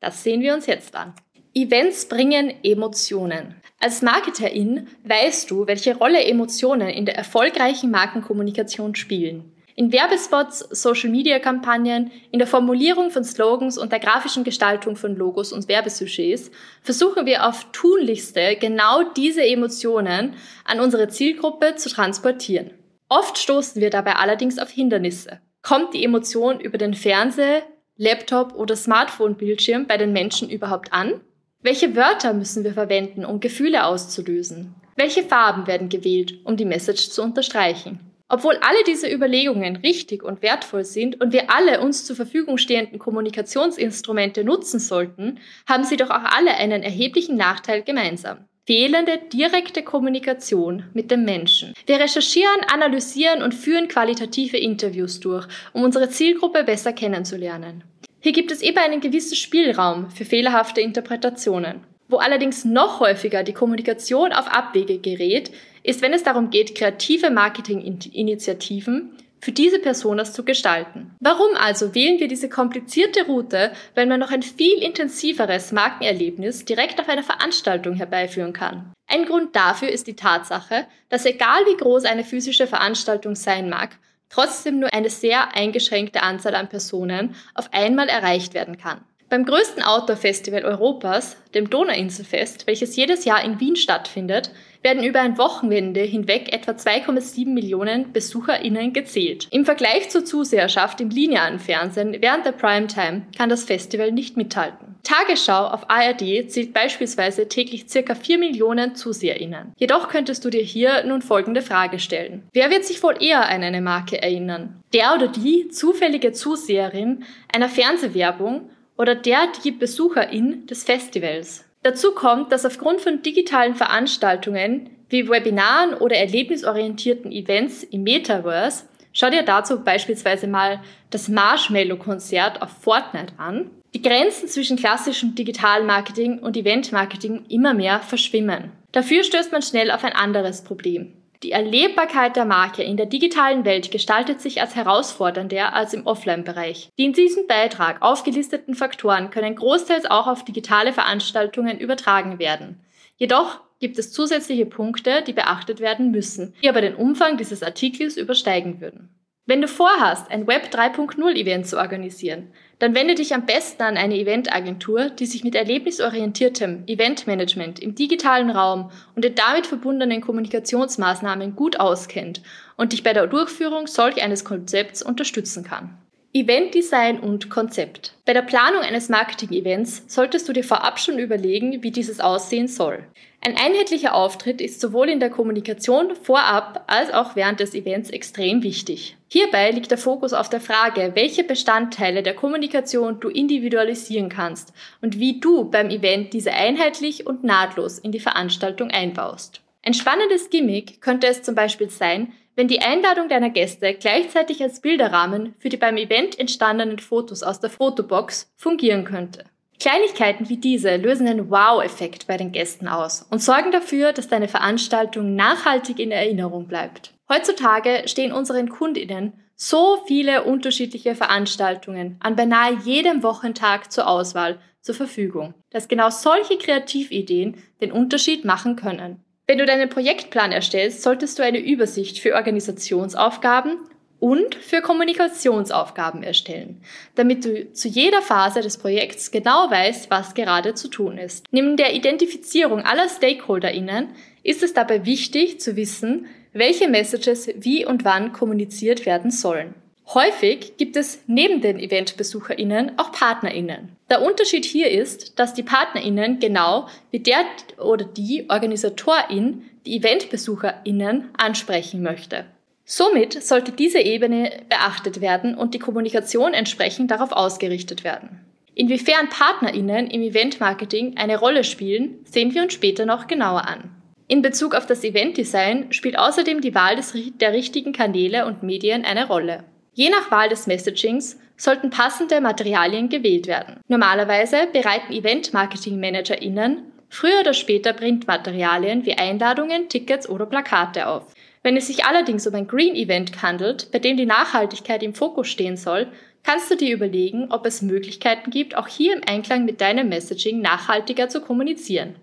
Das 0.00 0.22
sehen 0.22 0.42
wir 0.42 0.52
uns 0.52 0.66
jetzt 0.66 0.94
an. 0.94 1.14
Events 1.54 2.06
bringen 2.08 2.52
Emotionen. 2.62 3.54
Als 3.80 4.02
Marketerin 4.02 4.88
weißt 5.04 5.50
du, 5.50 5.66
welche 5.66 5.96
Rolle 5.96 6.22
Emotionen 6.24 6.90
in 6.90 7.06
der 7.06 7.16
erfolgreichen 7.16 7.90
Markenkommunikation 7.90 8.94
spielen 8.94 9.55
in 9.76 9.92
Werbespots, 9.92 10.60
Social-Media-Kampagnen, 10.70 12.10
in 12.30 12.38
der 12.38 12.48
Formulierung 12.48 13.10
von 13.10 13.24
Slogans 13.24 13.76
und 13.76 13.92
der 13.92 14.00
grafischen 14.00 14.42
Gestaltung 14.42 14.96
von 14.96 15.14
Logos 15.14 15.52
und 15.52 15.68
Werbesujets 15.68 16.50
versuchen 16.80 17.26
wir 17.26 17.46
auf 17.46 17.66
tunlichste 17.72 18.56
genau 18.56 19.02
diese 19.02 19.44
Emotionen 19.44 20.34
an 20.64 20.80
unsere 20.80 21.08
Zielgruppe 21.08 21.76
zu 21.76 21.90
transportieren. 21.90 22.70
Oft 23.10 23.36
stoßen 23.36 23.80
wir 23.82 23.90
dabei 23.90 24.16
allerdings 24.16 24.58
auf 24.58 24.70
Hindernisse. 24.70 25.40
Kommt 25.60 25.92
die 25.92 26.04
Emotion 26.04 26.58
über 26.58 26.78
den 26.78 26.94
Fernseher, 26.94 27.62
Laptop 27.98 28.54
oder 28.54 28.76
Smartphone-Bildschirm 28.76 29.86
bei 29.86 29.98
den 29.98 30.12
Menschen 30.12 30.48
überhaupt 30.48 30.94
an? 30.94 31.20
Welche 31.60 31.94
Wörter 31.94 32.32
müssen 32.32 32.64
wir 32.64 32.72
verwenden, 32.72 33.26
um 33.26 33.40
Gefühle 33.40 33.84
auszulösen? 33.84 34.74
Welche 34.96 35.22
Farben 35.22 35.66
werden 35.66 35.90
gewählt, 35.90 36.38
um 36.44 36.56
die 36.56 36.64
Message 36.64 37.10
zu 37.10 37.22
unterstreichen? 37.22 38.00
Obwohl 38.28 38.56
alle 38.56 38.82
diese 38.86 39.08
Überlegungen 39.12 39.76
richtig 39.76 40.24
und 40.24 40.42
wertvoll 40.42 40.84
sind 40.84 41.20
und 41.20 41.32
wir 41.32 41.50
alle 41.50 41.80
uns 41.80 42.04
zur 42.04 42.16
Verfügung 42.16 42.58
stehenden 42.58 42.98
Kommunikationsinstrumente 42.98 44.42
nutzen 44.42 44.80
sollten, 44.80 45.38
haben 45.68 45.84
sie 45.84 45.96
doch 45.96 46.10
auch 46.10 46.24
alle 46.24 46.54
einen 46.56 46.82
erheblichen 46.82 47.36
Nachteil 47.36 47.82
gemeinsam. 47.82 48.38
Fehlende 48.66 49.20
direkte 49.32 49.84
Kommunikation 49.84 50.86
mit 50.92 51.12
dem 51.12 51.24
Menschen. 51.24 51.72
Wir 51.86 52.00
recherchieren, 52.00 52.64
analysieren 52.72 53.44
und 53.44 53.54
führen 53.54 53.86
qualitative 53.86 54.56
Interviews 54.56 55.20
durch, 55.20 55.46
um 55.72 55.84
unsere 55.84 56.08
Zielgruppe 56.08 56.64
besser 56.64 56.92
kennenzulernen. 56.92 57.84
Hier 58.18 58.32
gibt 58.32 58.50
es 58.50 58.62
eben 58.62 58.78
einen 58.78 59.00
gewissen 59.00 59.36
Spielraum 59.36 60.10
für 60.10 60.24
fehlerhafte 60.24 60.80
Interpretationen. 60.80 61.84
Wo 62.08 62.16
allerdings 62.16 62.64
noch 62.64 62.98
häufiger 62.98 63.44
die 63.44 63.52
Kommunikation 63.52 64.32
auf 64.32 64.48
Abwege 64.48 64.98
gerät, 64.98 65.52
ist, 65.86 66.02
wenn 66.02 66.12
es 66.12 66.24
darum 66.24 66.50
geht, 66.50 66.74
kreative 66.74 67.30
Marketinginitiativen 67.30 69.16
für 69.40 69.52
diese 69.52 69.78
Personas 69.78 70.32
zu 70.32 70.44
gestalten. 70.44 71.14
Warum 71.20 71.54
also 71.54 71.94
wählen 71.94 72.18
wir 72.18 72.26
diese 72.26 72.48
komplizierte 72.48 73.26
Route, 73.26 73.70
wenn 73.94 74.08
man 74.08 74.18
noch 74.18 74.32
ein 74.32 74.42
viel 74.42 74.82
intensiveres 74.82 75.70
Markenerlebnis 75.70 76.64
direkt 76.64 77.00
auf 77.00 77.08
einer 77.08 77.22
Veranstaltung 77.22 77.94
herbeiführen 77.94 78.52
kann? 78.52 78.92
Ein 79.06 79.24
Grund 79.26 79.54
dafür 79.54 79.88
ist 79.88 80.08
die 80.08 80.16
Tatsache, 80.16 80.86
dass 81.08 81.26
egal 81.26 81.64
wie 81.66 81.76
groß 81.76 82.06
eine 82.06 82.24
physische 82.24 82.66
Veranstaltung 82.66 83.36
sein 83.36 83.68
mag, 83.68 83.90
trotzdem 84.28 84.80
nur 84.80 84.92
eine 84.92 85.10
sehr 85.10 85.54
eingeschränkte 85.54 86.22
Anzahl 86.22 86.56
an 86.56 86.68
Personen 86.68 87.36
auf 87.54 87.72
einmal 87.72 88.08
erreicht 88.08 88.54
werden 88.54 88.78
kann. 88.78 89.04
Beim 89.28 89.44
größten 89.44 89.82
Outdoor-Festival 89.82 90.64
Europas, 90.64 91.36
dem 91.52 91.68
Donauinselfest, 91.68 92.68
welches 92.68 92.94
jedes 92.94 93.24
Jahr 93.24 93.42
in 93.42 93.58
Wien 93.58 93.74
stattfindet, 93.74 94.52
werden 94.82 95.02
über 95.02 95.20
ein 95.20 95.36
Wochenende 95.36 96.00
hinweg 96.02 96.52
etwa 96.52 96.72
2,7 96.72 97.48
Millionen 97.48 98.12
BesucherInnen 98.12 98.92
gezählt. 98.92 99.48
Im 99.50 99.64
Vergleich 99.64 100.10
zur 100.10 100.24
Zuseherschaft 100.24 101.00
im 101.00 101.10
linearen 101.10 101.58
Fernsehen 101.58 102.16
während 102.20 102.46
der 102.46 102.52
Primetime 102.52 103.26
kann 103.36 103.48
das 103.48 103.64
Festival 103.64 104.12
nicht 104.12 104.36
mithalten. 104.36 104.94
Tagesschau 105.02 105.66
auf 105.66 105.90
ARD 105.90 106.48
zählt 106.48 106.72
beispielsweise 106.72 107.48
täglich 107.48 107.88
circa 107.88 108.14
4 108.14 108.38
Millionen 108.38 108.94
ZuseherInnen. 108.94 109.72
Jedoch 109.76 110.08
könntest 110.08 110.44
du 110.44 110.50
dir 110.50 110.62
hier 110.62 111.02
nun 111.04 111.20
folgende 111.20 111.62
Frage 111.62 111.98
stellen. 111.98 112.44
Wer 112.52 112.70
wird 112.70 112.84
sich 112.84 113.02
wohl 113.02 113.20
eher 113.20 113.48
an 113.48 113.64
eine 113.64 113.80
Marke 113.80 114.22
erinnern? 114.22 114.80
Der 114.92 115.14
oder 115.16 115.26
die 115.26 115.66
zufällige 115.68 116.30
Zuseherin 116.30 117.24
einer 117.52 117.68
Fernsehwerbung 117.68 118.70
oder 118.96 119.14
der 119.14 119.48
die 119.64 119.72
Besucherin 119.72 120.66
des 120.66 120.84
Festivals. 120.84 121.64
Dazu 121.82 122.12
kommt, 122.12 122.50
dass 122.50 122.64
aufgrund 122.64 123.00
von 123.00 123.22
digitalen 123.22 123.74
Veranstaltungen 123.74 124.90
wie 125.08 125.28
Webinaren 125.28 125.94
oder 125.94 126.16
erlebnisorientierten 126.16 127.30
Events 127.30 127.84
im 127.84 128.02
Metaverse, 128.02 128.84
schau 129.12 129.30
dir 129.30 129.44
dazu 129.44 129.84
beispielsweise 129.84 130.48
mal 130.48 130.80
das 131.10 131.28
Marshmallow-Konzert 131.28 132.60
auf 132.60 132.70
Fortnite 132.70 133.34
an, 133.36 133.70
die 133.94 134.02
Grenzen 134.02 134.48
zwischen 134.48 134.76
klassischem 134.76 135.34
Digitalmarketing 135.34 136.40
und 136.40 136.56
Eventmarketing 136.56 137.46
immer 137.48 137.72
mehr 137.72 138.00
verschwimmen. 138.00 138.72
Dafür 138.92 139.22
stößt 139.22 139.52
man 139.52 139.62
schnell 139.62 139.90
auf 139.90 140.04
ein 140.04 140.12
anderes 140.12 140.64
Problem. 140.64 141.12
Die 141.42 141.52
Erlebbarkeit 141.52 142.36
der 142.36 142.46
Marke 142.46 142.82
in 142.82 142.96
der 142.96 143.06
digitalen 143.06 143.64
Welt 143.64 143.90
gestaltet 143.90 144.40
sich 144.40 144.60
als 144.60 144.74
herausfordernder 144.74 145.74
als 145.74 145.92
im 145.92 146.06
Offline-Bereich. 146.06 146.90
Die 146.98 147.04
in 147.04 147.12
diesem 147.12 147.46
Beitrag 147.46 148.00
aufgelisteten 148.00 148.74
Faktoren 148.74 149.30
können 149.30 149.54
großteils 149.54 150.06
auch 150.06 150.26
auf 150.26 150.44
digitale 150.44 150.92
Veranstaltungen 150.92 151.78
übertragen 151.78 152.38
werden. 152.38 152.80
Jedoch 153.16 153.60
gibt 153.80 153.98
es 153.98 154.12
zusätzliche 154.12 154.66
Punkte, 154.66 155.22
die 155.26 155.32
beachtet 155.32 155.80
werden 155.80 156.10
müssen, 156.10 156.54
die 156.62 156.68
aber 156.68 156.80
den 156.80 156.94
Umfang 156.94 157.36
dieses 157.36 157.62
Artikels 157.62 158.16
übersteigen 158.16 158.80
würden. 158.80 159.10
Wenn 159.48 159.60
du 159.60 159.68
vorhast, 159.68 160.28
ein 160.32 160.48
Web 160.48 160.70
3.0 160.72 161.36
Event 161.36 161.68
zu 161.68 161.78
organisieren, 161.78 162.50
dann 162.80 162.96
wende 162.96 163.14
dich 163.14 163.32
am 163.32 163.46
besten 163.46 163.80
an 163.84 163.96
eine 163.96 164.16
Eventagentur, 164.16 165.08
die 165.08 165.26
sich 165.26 165.44
mit 165.44 165.54
erlebnisorientiertem 165.54 166.82
Eventmanagement 166.88 167.78
im 167.78 167.94
digitalen 167.94 168.50
Raum 168.50 168.90
und 169.14 169.24
den 169.24 169.36
damit 169.36 169.68
verbundenen 169.68 170.20
Kommunikationsmaßnahmen 170.20 171.54
gut 171.54 171.78
auskennt 171.78 172.42
und 172.76 172.92
dich 172.92 173.04
bei 173.04 173.12
der 173.12 173.28
Durchführung 173.28 173.86
solch 173.86 174.20
eines 174.20 174.44
Konzepts 174.44 175.00
unterstützen 175.00 175.62
kann. 175.62 175.96
Eventdesign 176.36 177.18
und 177.18 177.48
Konzept. 177.48 178.12
Bei 178.26 178.34
der 178.34 178.42
Planung 178.42 178.82
eines 178.82 179.08
Marketing-Events 179.08 180.04
solltest 180.06 180.46
du 180.46 180.52
dir 180.52 180.64
vorab 180.64 181.00
schon 181.00 181.18
überlegen, 181.18 181.82
wie 181.82 181.90
dieses 181.90 182.20
aussehen 182.20 182.68
soll. 182.68 183.06
Ein 183.40 183.56
einheitlicher 183.56 184.14
Auftritt 184.14 184.60
ist 184.60 184.82
sowohl 184.82 185.08
in 185.08 185.18
der 185.18 185.30
Kommunikation 185.30 186.14
vorab 186.14 186.84
als 186.88 187.10
auch 187.10 187.36
während 187.36 187.60
des 187.60 187.74
Events 187.74 188.10
extrem 188.10 188.62
wichtig. 188.62 189.16
Hierbei 189.28 189.70
liegt 189.70 189.90
der 189.90 189.96
Fokus 189.96 190.34
auf 190.34 190.50
der 190.50 190.60
Frage, 190.60 191.12
welche 191.14 191.42
Bestandteile 191.42 192.22
der 192.22 192.34
Kommunikation 192.34 193.18
du 193.18 193.30
individualisieren 193.30 194.28
kannst 194.28 194.74
und 195.00 195.18
wie 195.18 195.40
du 195.40 195.70
beim 195.70 195.88
Event 195.88 196.34
diese 196.34 196.52
einheitlich 196.52 197.26
und 197.26 197.44
nahtlos 197.44 197.98
in 197.98 198.12
die 198.12 198.20
Veranstaltung 198.20 198.90
einbaust. 198.90 199.62
Ein 199.86 199.94
spannendes 199.94 200.50
Gimmick 200.50 201.00
könnte 201.00 201.28
es 201.28 201.44
zum 201.44 201.54
Beispiel 201.54 201.90
sein, 201.90 202.32
wenn 202.56 202.66
die 202.66 202.82
Einladung 202.82 203.28
deiner 203.28 203.50
Gäste 203.50 203.94
gleichzeitig 203.94 204.60
als 204.60 204.80
Bilderrahmen 204.80 205.54
für 205.60 205.68
die 205.68 205.76
beim 205.76 205.96
Event 205.96 206.36
entstandenen 206.40 206.98
Fotos 206.98 207.44
aus 207.44 207.60
der 207.60 207.70
Fotobox 207.70 208.52
fungieren 208.56 209.04
könnte. 209.04 209.44
Kleinigkeiten 209.78 210.48
wie 210.48 210.56
diese 210.56 210.96
lösen 210.96 211.28
einen 211.28 211.50
Wow-Effekt 211.50 212.26
bei 212.26 212.36
den 212.36 212.50
Gästen 212.50 212.88
aus 212.88 213.28
und 213.30 213.40
sorgen 213.40 213.70
dafür, 213.70 214.12
dass 214.12 214.26
deine 214.26 214.48
Veranstaltung 214.48 215.36
nachhaltig 215.36 216.00
in 216.00 216.10
Erinnerung 216.10 216.66
bleibt. 216.66 217.12
Heutzutage 217.28 218.02
stehen 218.06 218.32
unseren 218.32 218.68
Kundinnen 218.68 219.34
so 219.54 220.02
viele 220.08 220.42
unterschiedliche 220.42 221.14
Veranstaltungen 221.14 222.16
an 222.18 222.34
beinahe 222.34 222.76
jedem 222.84 223.22
Wochentag 223.22 223.92
zur 223.92 224.08
Auswahl 224.08 224.58
zur 224.80 224.96
Verfügung, 224.96 225.54
dass 225.70 225.86
genau 225.86 226.10
solche 226.10 226.58
Kreativideen 226.58 227.62
den 227.80 227.92
Unterschied 227.92 228.44
machen 228.44 228.74
können. 228.74 229.22
Wenn 229.48 229.58
du 229.58 229.66
deinen 229.66 229.88
Projektplan 229.88 230.50
erstellst, 230.50 231.02
solltest 231.02 231.38
du 231.38 231.44
eine 231.44 231.60
Übersicht 231.60 232.18
für 232.18 232.34
Organisationsaufgaben 232.34 233.78
und 234.18 234.56
für 234.56 234.80
Kommunikationsaufgaben 234.80 236.24
erstellen, 236.24 236.80
damit 237.14 237.44
du 237.44 237.72
zu 237.72 237.86
jeder 237.86 238.22
Phase 238.22 238.60
des 238.60 238.76
Projekts 238.76 239.30
genau 239.30 239.70
weißt, 239.70 240.10
was 240.10 240.34
gerade 240.34 240.74
zu 240.74 240.88
tun 240.88 241.16
ist. 241.16 241.44
Neben 241.52 241.76
der 241.76 241.94
Identifizierung 241.94 242.80
aller 242.80 243.08
StakeholderInnen 243.08 244.08
ist 244.42 244.64
es 244.64 244.72
dabei 244.74 245.06
wichtig 245.06 245.60
zu 245.60 245.76
wissen, 245.76 246.26
welche 246.52 246.88
Messages 246.88 247.48
wie 247.56 247.86
und 247.86 248.04
wann 248.04 248.32
kommuniziert 248.32 249.06
werden 249.06 249.30
sollen. 249.30 249.74
Häufig 250.14 250.76
gibt 250.76 250.96
es 250.96 251.22
neben 251.26 251.60
den 251.60 251.80
EventbesucherInnen 251.80 252.96
auch 252.96 253.10
PartnerInnen. 253.10 253.96
Der 254.08 254.22
Unterschied 254.22 254.64
hier 254.64 254.88
ist, 254.88 255.38
dass 255.38 255.52
die 255.52 255.64
PartnerInnen 255.64 256.38
genau 256.38 256.86
wie 257.10 257.18
der 257.18 257.44
oder 257.78 258.04
die 258.04 258.46
Organisatorin 258.48 259.64
die 259.84 259.96
EventbesucherInnen 259.96 261.30
ansprechen 261.36 262.02
möchte. 262.02 262.44
Somit 262.84 263.42
sollte 263.42 263.72
diese 263.72 263.98
Ebene 263.98 264.52
beachtet 264.68 265.20
werden 265.20 265.56
und 265.56 265.74
die 265.74 265.80
Kommunikation 265.80 266.54
entsprechend 266.54 267.10
darauf 267.10 267.32
ausgerichtet 267.32 268.04
werden. 268.04 268.40
Inwiefern 268.76 269.28
PartnerInnen 269.28 270.06
im 270.06 270.22
Eventmarketing 270.22 271.16
eine 271.16 271.38
Rolle 271.38 271.64
spielen, 271.64 272.24
sehen 272.24 272.54
wir 272.54 272.62
uns 272.62 272.74
später 272.74 273.06
noch 273.06 273.26
genauer 273.26 273.66
an. 273.66 273.90
In 274.28 274.42
Bezug 274.42 274.76
auf 274.76 274.86
das 274.86 275.02
Eventdesign 275.02 275.92
spielt 275.92 276.16
außerdem 276.16 276.60
die 276.60 276.74
Wahl 276.76 276.94
des, 276.94 277.12
der 277.40 277.52
richtigen 277.52 277.92
Kanäle 277.92 278.46
und 278.46 278.62
Medien 278.62 279.04
eine 279.04 279.26
Rolle. 279.26 279.64
Je 279.98 280.10
nach 280.10 280.30
Wahl 280.30 280.50
des 280.50 280.66
Messagings 280.66 281.38
sollten 281.56 281.88
passende 281.88 282.42
Materialien 282.42 283.08
gewählt 283.08 283.46
werden. 283.46 283.80
Normalerweise 283.88 284.68
bereiten 284.70 285.10
Event-Marketing-ManagerInnen 285.10 286.92
früher 287.08 287.40
oder 287.40 287.54
später 287.54 287.94
Printmaterialien 287.94 289.06
wie 289.06 289.14
Einladungen, 289.14 289.88
Tickets 289.88 290.28
oder 290.28 290.44
Plakate 290.44 291.06
auf. 291.06 291.32
Wenn 291.62 291.78
es 291.78 291.86
sich 291.86 292.04
allerdings 292.04 292.46
um 292.46 292.54
ein 292.54 292.66
Green 292.66 292.94
Event 292.94 293.40
handelt, 293.40 293.90
bei 293.90 293.98
dem 293.98 294.18
die 294.18 294.26
Nachhaltigkeit 294.26 295.02
im 295.02 295.14
Fokus 295.14 295.48
stehen 295.48 295.78
soll, 295.78 296.08
kannst 296.42 296.70
du 296.70 296.76
dir 296.76 296.94
überlegen, 296.94 297.50
ob 297.50 297.64
es 297.64 297.80
Möglichkeiten 297.80 298.50
gibt, 298.50 298.76
auch 298.76 298.88
hier 298.88 299.14
im 299.16 299.22
Einklang 299.26 299.64
mit 299.64 299.80
deinem 299.80 300.10
Messaging 300.10 300.60
nachhaltiger 300.60 301.30
zu 301.30 301.40
kommunizieren. 301.40 302.16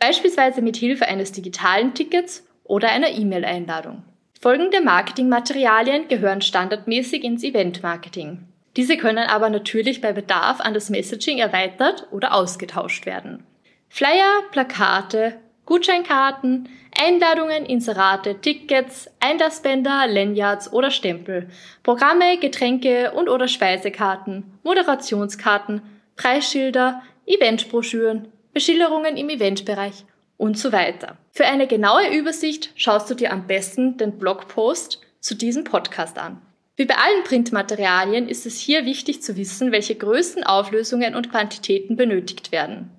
Beispielsweise 0.00 0.62
mit 0.62 0.76
Hilfe 0.76 1.06
eines 1.06 1.30
digitalen 1.30 1.94
Tickets 1.94 2.44
oder 2.64 2.88
einer 2.88 3.10
E-Mail-Einladung. 3.10 4.02
Folgende 4.40 4.80
Marketingmaterialien 4.80 6.06
gehören 6.06 6.42
standardmäßig 6.42 7.24
ins 7.24 7.42
Event-Marketing. 7.42 8.46
Diese 8.76 8.96
können 8.96 9.26
aber 9.26 9.50
natürlich 9.50 10.00
bei 10.00 10.12
Bedarf 10.12 10.60
an 10.60 10.74
das 10.74 10.90
Messaging 10.90 11.38
erweitert 11.38 12.06
oder 12.12 12.32
ausgetauscht 12.32 13.04
werden. 13.04 13.42
Flyer, 13.88 14.42
Plakate, 14.52 15.34
Gutscheinkarten, 15.66 16.68
Einladungen, 16.96 17.66
Inserate, 17.66 18.40
Tickets, 18.40 19.10
Einlassbänder, 19.18 20.06
Lanyards 20.06 20.72
oder 20.72 20.92
Stempel, 20.92 21.48
Programme, 21.82 22.38
Getränke 22.38 23.10
und 23.10 23.28
oder 23.28 23.48
Speisekarten, 23.48 24.44
Moderationskarten, 24.62 25.82
Preisschilder, 26.14 27.02
Eventbroschüren, 27.26 28.28
Beschilderungen 28.52 29.16
im 29.16 29.30
Eventbereich 29.30 30.04
und 30.36 30.56
so 30.56 30.70
weiter. 30.70 31.16
Für 31.38 31.46
eine 31.46 31.68
genaue 31.68 32.12
Übersicht 32.12 32.72
schaust 32.74 33.08
du 33.08 33.14
dir 33.14 33.32
am 33.32 33.46
besten 33.46 33.96
den 33.96 34.18
Blogpost 34.18 35.00
zu 35.20 35.36
diesem 35.36 35.62
Podcast 35.62 36.18
an. 36.18 36.42
Wie 36.74 36.84
bei 36.84 36.96
allen 36.96 37.22
Printmaterialien 37.22 38.28
ist 38.28 38.44
es 38.44 38.58
hier 38.58 38.84
wichtig 38.86 39.22
zu 39.22 39.36
wissen, 39.36 39.70
welche 39.70 39.94
Größen, 39.94 40.42
Auflösungen 40.42 41.14
und 41.14 41.30
Quantitäten 41.30 41.94
benötigt 41.94 42.50
werden. 42.50 42.90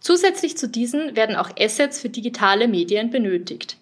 Zusätzlich 0.00 0.58
zu 0.58 0.68
diesen 0.68 1.16
werden 1.16 1.34
auch 1.34 1.48
Assets 1.58 1.98
für 1.98 2.10
digitale 2.10 2.68
Medien 2.68 3.08
benötigt. 3.08 3.78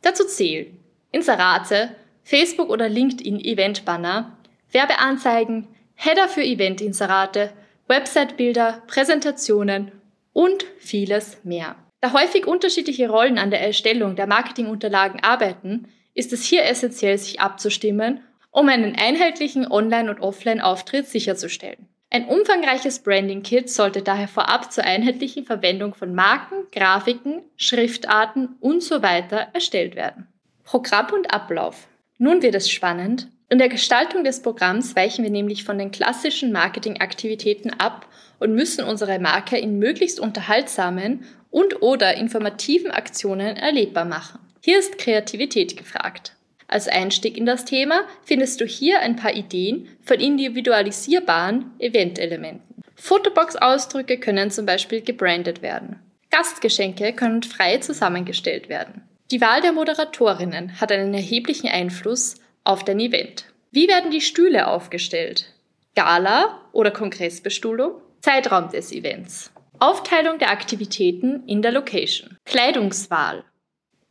Dazu 0.00 0.24
zählen 0.24 0.74
Inserate, 1.12 1.94
Facebook- 2.24 2.70
oder 2.70 2.88
LinkedIn-Event-Banner, 2.88 4.38
Werbeanzeigen, 4.72 5.68
Header 5.96 6.28
für 6.30 6.42
Event-Inserate, 6.42 7.52
Website-Bilder, 7.88 8.82
Präsentationen 8.86 9.92
und 10.32 10.64
vieles 10.78 11.44
mehr. 11.44 11.76
Da 12.00 12.12
häufig 12.12 12.46
unterschiedliche 12.46 13.10
Rollen 13.10 13.38
an 13.38 13.50
der 13.50 13.60
Erstellung 13.60 14.16
der 14.16 14.26
Marketingunterlagen 14.26 15.22
arbeiten, 15.22 15.88
ist 16.14 16.32
es 16.32 16.44
hier 16.44 16.64
essentiell, 16.64 17.18
sich 17.18 17.40
abzustimmen, 17.40 18.20
um 18.50 18.68
einen 18.68 18.96
einheitlichen 18.96 19.70
Online- 19.70 20.10
und 20.10 20.20
Offline-Auftritt 20.20 21.06
sicherzustellen. 21.06 21.88
Ein 22.12 22.26
umfangreiches 22.26 23.00
Branding-Kit 23.00 23.70
sollte 23.70 24.02
daher 24.02 24.26
vorab 24.26 24.72
zur 24.72 24.82
einheitlichen 24.82 25.44
Verwendung 25.44 25.94
von 25.94 26.12
Marken, 26.12 26.66
Grafiken, 26.72 27.42
Schriftarten 27.56 28.56
und 28.58 28.82
so 28.82 28.96
erstellt 28.96 29.94
werden. 29.94 30.26
Programm 30.64 31.12
und 31.12 31.32
Ablauf. 31.32 31.86
Nun 32.18 32.42
wird 32.42 32.56
es 32.56 32.68
spannend. 32.70 33.28
In 33.48 33.58
der 33.58 33.68
Gestaltung 33.68 34.24
des 34.24 34.42
Programms 34.42 34.96
weichen 34.96 35.22
wir 35.22 35.30
nämlich 35.30 35.64
von 35.64 35.78
den 35.78 35.92
klassischen 35.92 36.50
Marketingaktivitäten 36.50 37.78
ab 37.78 38.06
und 38.40 38.54
müssen 38.54 38.84
unsere 38.84 39.18
Marke 39.20 39.58
in 39.58 39.78
möglichst 39.78 40.18
unterhaltsamen 40.18 41.24
und 41.50 41.82
oder 41.82 42.16
informativen 42.16 42.90
Aktionen 42.90 43.56
erlebbar 43.56 44.04
machen. 44.04 44.40
Hier 44.62 44.78
ist 44.78 44.98
Kreativität 44.98 45.76
gefragt. 45.76 46.34
Als 46.68 46.86
Einstieg 46.86 47.36
in 47.36 47.46
das 47.46 47.64
Thema 47.64 48.02
findest 48.22 48.60
du 48.60 48.64
hier 48.64 49.00
ein 49.00 49.16
paar 49.16 49.34
Ideen 49.34 49.88
von 50.02 50.20
individualisierbaren 50.20 51.72
Eventelementen. 51.78 52.82
Fotobox-Ausdrücke 52.94 54.18
können 54.18 54.50
zum 54.50 54.66
Beispiel 54.66 55.00
gebrandet 55.00 55.62
werden. 55.62 55.98
Gastgeschenke 56.30 57.12
können 57.12 57.42
frei 57.42 57.78
zusammengestellt 57.78 58.68
werden. 58.68 59.02
Die 59.30 59.40
Wahl 59.40 59.62
der 59.62 59.72
Moderatorinnen 59.72 60.80
hat 60.80 60.92
einen 60.92 61.14
erheblichen 61.14 61.68
Einfluss 61.68 62.36
auf 62.62 62.84
dein 62.84 63.00
Event. 63.00 63.46
Wie 63.72 63.88
werden 63.88 64.10
die 64.10 64.20
Stühle 64.20 64.68
aufgestellt? 64.68 65.46
Gala 65.94 66.60
oder 66.72 66.90
Kongressbestuhlung? 66.90 67.92
Zeitraum 68.20 68.70
des 68.70 68.92
Events. 68.92 69.50
Aufteilung 69.80 70.38
der 70.38 70.50
Aktivitäten 70.50 71.42
in 71.46 71.62
der 71.62 71.72
Location. 71.72 72.36
Kleidungswahl. 72.44 73.44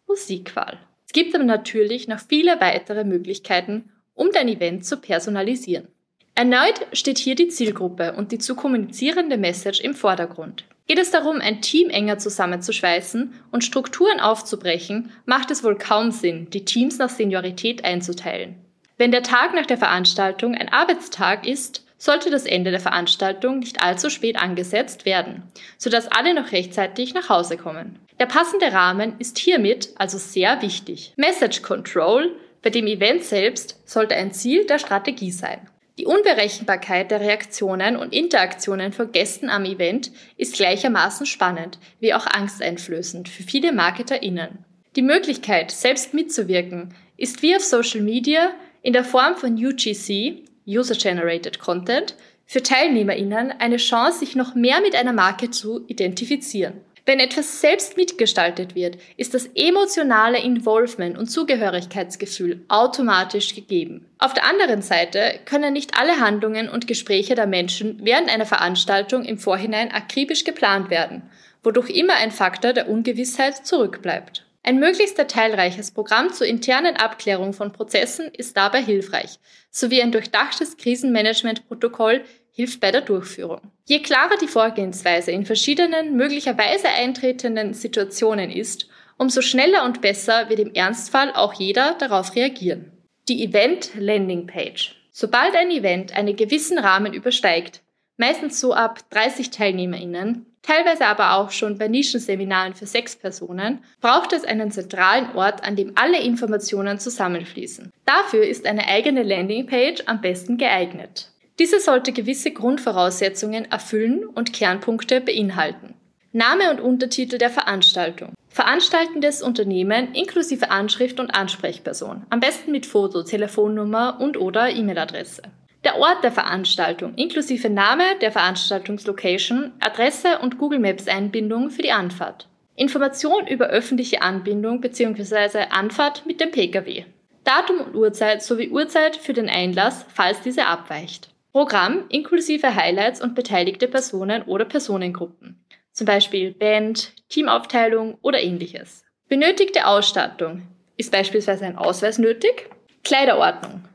Musikwahl. 0.08 0.80
Es 1.06 1.14
gibt 1.14 1.36
aber 1.36 1.44
natürlich 1.44 2.08
noch 2.08 2.20
viele 2.20 2.60
weitere 2.60 3.04
Möglichkeiten, 3.04 3.92
um 4.16 4.32
dein 4.32 4.48
Event 4.48 4.84
zu 4.84 4.98
personalisieren. 4.98 5.88
Erneut 6.34 6.88
steht 6.94 7.20
hier 7.20 7.36
die 7.36 7.50
Zielgruppe 7.50 8.14
und 8.14 8.32
die 8.32 8.40
zu 8.40 8.56
kommunizierende 8.56 9.38
Message 9.38 9.80
im 9.80 9.94
Vordergrund. 9.94 10.66
Geht 10.88 10.98
es 10.98 11.12
darum, 11.12 11.40
ein 11.40 11.62
Team 11.62 11.92
enger 11.92 12.18
zusammenzuschweißen 12.18 13.32
und 13.52 13.64
Strukturen 13.64 14.20
aufzubrechen, 14.20 15.12
macht 15.26 15.52
es 15.52 15.64
wohl 15.64 15.78
kaum 15.78 16.10
Sinn, 16.10 16.50
die 16.50 16.66
Teams 16.66 16.98
nach 16.98 17.10
Seniorität 17.10 17.86
einzuteilen. 17.86 18.56
Wenn 18.98 19.12
der 19.12 19.22
Tag 19.22 19.54
nach 19.54 19.68
der 19.68 19.78
Veranstaltung 19.78 20.56
ein 20.56 20.70
Arbeitstag 20.70 21.46
ist, 21.46 21.86
sollte 22.00 22.32
das 22.32 22.46
Ende 22.46 22.72
der 22.72 22.80
Veranstaltung 22.80 23.60
nicht 23.60 23.84
allzu 23.84 24.10
spät 24.10 24.42
angesetzt 24.42 25.06
werden, 25.06 25.44
sodass 25.78 26.08
alle 26.08 26.34
noch 26.34 26.52
rechtzeitig 26.52 27.14
nach 27.14 27.30
Hause 27.30 27.58
kommen. 27.58 28.00
Der 28.20 28.26
passende 28.26 28.74
Rahmen 28.74 29.14
ist 29.20 29.38
hiermit 29.38 29.90
also 29.98 30.18
sehr 30.18 30.64
wichtig. 30.64 31.14
Message 31.18 31.62
Control 31.62 32.36
bei 32.62 32.70
dem 32.72 32.88
Event 32.88 33.24
selbst 33.24 33.80
sollte 33.86 34.16
ein 34.16 34.34
Ziel 34.34 34.66
der 34.66 34.80
Strategie 34.80 35.32
sein. 35.32 35.70
Die 35.98 36.06
Unberechenbarkeit 36.06 37.12
der 37.12 37.20
Reaktionen 37.20 37.98
und 37.98 38.14
Interaktionen 38.14 38.94
von 38.94 39.12
Gästen 39.12 39.50
am 39.50 39.66
Event 39.66 40.12
ist 40.38 40.56
gleichermaßen 40.56 41.26
spannend 41.26 41.78
wie 42.00 42.14
auch 42.14 42.26
angsteinflößend 42.26 43.28
für 43.28 43.44
viele 43.44 43.74
MarketerInnen. 43.74 44.60
Die 44.96 45.02
Möglichkeit, 45.02 45.72
selbst 45.72 46.14
mitzuwirken, 46.14 46.94
ist 47.18 47.42
wie 47.42 47.56
auf 47.56 47.64
Social 47.64 48.02
Media 48.02 48.52
in 48.82 48.94
der 48.94 49.04
Form 49.04 49.36
von 49.36 49.54
UGC, 49.54 50.46
User-Generated 50.70 51.60
Content, 51.60 52.16
für 52.46 52.64
TeilnehmerInnen 52.64 53.52
eine 53.60 53.78
Chance, 53.78 54.20
sich 54.20 54.36
noch 54.36 54.56
mehr 54.56 54.82
mit 54.82 54.96
einer 54.96 55.14
Marke 55.14 55.52
zu 55.52 55.86
identifizieren. 55.88 56.82
Wenn 57.06 57.20
etwas 57.20 57.60
selbst 57.60 57.98
mitgestaltet 57.98 58.76
wird, 58.76 58.98
ist 59.18 59.34
das 59.34 59.50
emotionale 59.56 60.40
Involvement 60.44 61.18
und 61.18 61.26
Zugehörigkeitsgefühl 61.26 62.64
automatisch 62.68 63.56
gegeben. 63.56 64.06
Auf 64.20 64.36
der 64.36 64.46
anderen 64.46 64.84
Seite 64.84 65.40
können 65.46 65.74
nicht 65.74 65.98
alle 66.00 66.20
Handlungen 66.20 66.70
und 66.70 66.86
Gespräche 66.86 67.34
der 67.34 67.48
Menschen 67.48 68.00
während 68.04 68.30
einer 68.32 68.46
Veranstaltung 68.46 69.26
im 69.26 69.40
Vorhinein 69.40 69.92
akribisch 69.92 70.44
geplant 70.44 70.92
werden, 70.92 71.24
wodurch 71.64 71.90
immer 71.90 72.14
ein 72.14 72.30
Faktor 72.30 72.74
der 72.74 72.88
Ungewissheit 72.88 73.66
zurückbleibt. 73.66 74.46
Ein 74.64 74.80
möglichst 74.80 75.18
detailreiches 75.18 75.92
Programm 75.92 76.34
zur 76.34 76.46
internen 76.46 76.98
Abklärung 76.98 77.54
von 77.54 77.72
Prozessen 77.72 78.30
ist 78.34 78.58
dabei 78.58 78.84
hilfreich, 78.84 79.40
sowie 79.72 80.02
ein 80.02 80.12
durchdachtes 80.12 80.78
Krisenmanagementprotokoll 80.78 82.24
hilft 82.52 82.82
bei 82.82 82.92
der 82.92 83.02
Durchführung. 83.02 83.62
Je 83.86 84.00
klarer 84.00 84.38
die 84.42 84.48
Vorgehensweise 84.48 85.32
in 85.32 85.46
verschiedenen 85.46 86.18
möglicherweise 86.18 86.90
eintretenden 86.90 87.74
Situationen 87.74 88.52
ist, 88.52 88.90
umso 89.18 89.42
schneller 89.42 89.86
und 89.86 90.02
besser 90.02 90.50
wird 90.50 90.60
im 90.60 90.74
Ernstfall 90.74 91.32
auch 91.34 91.54
jeder 91.54 91.96
darauf 91.96 92.36
reagieren. 92.36 92.92
Die 93.28 93.44
Event 93.44 93.92
Landing 93.96 94.46
Page. 94.46 94.96
Sobald 95.12 95.56
ein 95.56 95.72
Event 95.72 96.16
einen 96.16 96.36
gewissen 96.36 96.78
Rahmen 96.78 97.14
übersteigt, 97.14 97.82
meistens 98.20 98.60
so 98.60 98.74
ab 98.74 99.00
30 99.10 99.50
TeilnehmerInnen, 99.50 100.46
teilweise 100.62 101.08
aber 101.08 101.34
auch 101.34 101.52
schon 101.52 101.78
bei 101.78 101.88
Nischenseminaren 101.88 102.76
für 102.76 102.86
sechs 102.86 103.16
Personen, 103.16 103.80
braucht 104.02 104.34
es 104.34 104.44
einen 104.44 104.72
zentralen 104.72 105.36
Ort, 105.36 105.64
an 105.64 105.76
dem 105.76 105.94
alle 105.96 106.22
Informationen 106.22 107.00
zusammenfließen. 107.00 107.92
Dafür 108.06 108.46
ist 108.46 108.68
eine 108.68 108.88
eigene 108.88 109.24
Landingpage 109.24 110.04
am 110.06 110.22
besten 110.22 110.58
geeignet. 110.58 111.32
Diese 111.58 111.80
sollte 111.80 112.12
gewisse 112.12 112.52
Grundvoraussetzungen 112.52 113.72
erfüllen 113.72 114.26
und 114.26 114.54
Kernpunkte 114.54 115.22
beinhalten. 115.22 115.96
Name 116.32 116.70
und 116.70 116.80
Untertitel 116.80 117.38
der 117.38 117.50
Veranstaltung. 117.50 118.34
Veranstaltendes 118.50 119.42
Unternehmen 119.42 120.14
inklusive 120.14 120.70
Anschrift 120.70 121.20
und 121.20 121.32
Ansprechperson, 121.32 122.26
am 122.30 122.40
besten 122.40 122.72
mit 122.72 122.86
Foto, 122.86 123.24
Telefonnummer 123.24 124.20
und 124.20 124.38
oder 124.38 124.70
E-Mail-Adresse. 124.70 125.44
Der 125.86 125.98
Ort 125.98 126.24
der 126.26 126.32
Veranstaltung 126.34 127.16
inklusive 127.16 127.70
Name 127.70 128.04
der 128.22 128.34
Veranstaltungslocation, 128.34 129.72
Adresse 129.80 130.40
und 130.40 130.58
Google 130.58 130.80
Maps 130.80 131.08
Einbindung 131.08 131.70
für 131.70 131.82
die 131.82 131.94
Anfahrt. 131.94 132.50
Information 132.76 133.48
über 133.48 133.68
öffentliche 133.68 134.22
Anbindung 134.22 134.82
bzw. 134.82 135.68
Anfahrt 135.70 136.26
mit 136.26 136.42
dem 136.42 136.52
Pkw. 136.52 137.06
Datum 137.46 137.80
und 137.80 137.96
Uhrzeit 137.96 138.44
sowie 138.44 138.70
Uhrzeit 138.70 139.16
für 139.16 139.34
den 139.34 139.48
Einlass, 139.48 140.06
falls 140.14 140.42
diese 140.42 140.66
abweicht. 140.66 141.30
Programm 141.54 142.04
inklusive 142.10 142.76
Highlights 142.76 143.22
und 143.22 143.34
beteiligte 143.34 143.88
Personen 143.88 144.44
oder 144.44 144.66
Personengruppen. 144.66 145.64
Zum 145.94 146.06
Beispiel 146.06 146.52
Band, 146.52 147.14
Teamaufteilung 147.30 148.18
oder 148.22 148.42
ähnliches. 148.42 149.04
Benötigte 149.30 149.88
Ausstattung. 149.88 150.64
Ist 150.98 151.12
beispielsweise 151.12 151.66
ein 151.66 151.78
Ausweis 151.78 152.18
nötig? 152.18 152.70
Kleiderordnung. 153.04 153.86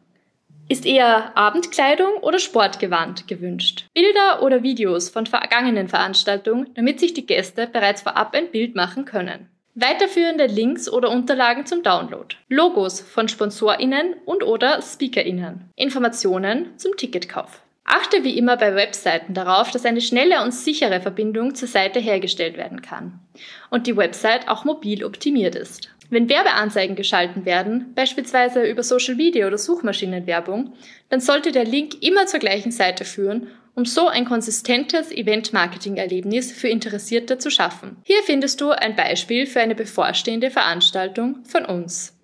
Ist 0.67 0.87
eher 0.87 1.37
Abendkleidung 1.37 2.15
oder 2.23 2.39
Sportgewand 2.39 3.29
gewünscht? 3.29 3.85
Bilder 3.93 4.43
oder 4.43 4.63
Videos 4.63 5.11
von 5.11 5.27
vergangenen 5.27 5.89
Veranstaltungen, 5.89 6.71
damit 6.75 7.01
sich 7.01 7.13
die 7.13 7.27
Gäste 7.27 7.67
bereits 7.67 8.01
vorab 8.01 8.35
ein 8.35 8.51
Bild 8.51 8.75
machen 8.75 9.05
können. 9.05 9.51
Weiterführende 9.75 10.47
Links 10.47 10.89
oder 10.89 11.11
Unterlagen 11.11 11.67
zum 11.67 11.83
Download. 11.83 12.35
Logos 12.49 13.01
von 13.01 13.29
SponsorInnen 13.29 14.15
und 14.25 14.43
oder 14.43 14.81
SpeakerInnen. 14.81 15.69
Informationen 15.77 16.79
zum 16.79 16.97
Ticketkauf. 16.97 17.61
Achte 17.85 18.25
wie 18.25 18.39
immer 18.39 18.57
bei 18.57 18.75
Webseiten 18.75 19.35
darauf, 19.35 19.71
dass 19.71 19.85
eine 19.85 20.01
schnelle 20.01 20.43
und 20.43 20.55
sichere 20.55 21.03
Verbindung 21.03 21.55
zur 21.55 21.69
Seite 21.69 22.01
hergestellt 22.01 22.57
werden 22.57 22.81
kann 22.81 23.21
und 23.69 23.87
die 23.87 23.99
Website 23.99 24.49
auch 24.49 24.65
mobil 24.65 25.05
optimiert 25.05 25.55
ist. 25.55 25.91
Wenn 26.15 26.29
Werbeanzeigen 26.29 26.95
geschalten 26.95 27.45
werden, 27.45 27.93
beispielsweise 27.97 28.63
über 28.63 28.85
Social 28.85 29.17
Media 29.17 29.49
oder 29.49 29.59
Suchmaschinenwerbung, 29.59 30.73
dann 31.09 31.19
sollte 31.19 31.51
der 31.51 31.65
Link 31.65 32.05
immer 32.05 32.27
zur 32.27 32.39
gleichen 32.39 32.71
Seite 32.71 33.05
führen, 33.05 33.49
um 33.75 33.85
so 33.85 34.07
ein 34.07 34.25
konsistentes 34.25 35.11
Event-Marketing-Erlebnis 35.11 36.53
für 36.53 36.69
Interessierte 36.69 37.39
zu 37.39 37.51
schaffen. 37.51 37.97
Hier 38.05 38.23
findest 38.23 38.61
du 38.61 38.71
ein 38.71 38.95
Beispiel 38.95 39.49
für 39.49 39.61
eine 39.61 39.75
bevorstehende 39.75 40.53
Veranstaltung 40.53 41.45
von 41.47 41.65
uns. 41.65 42.17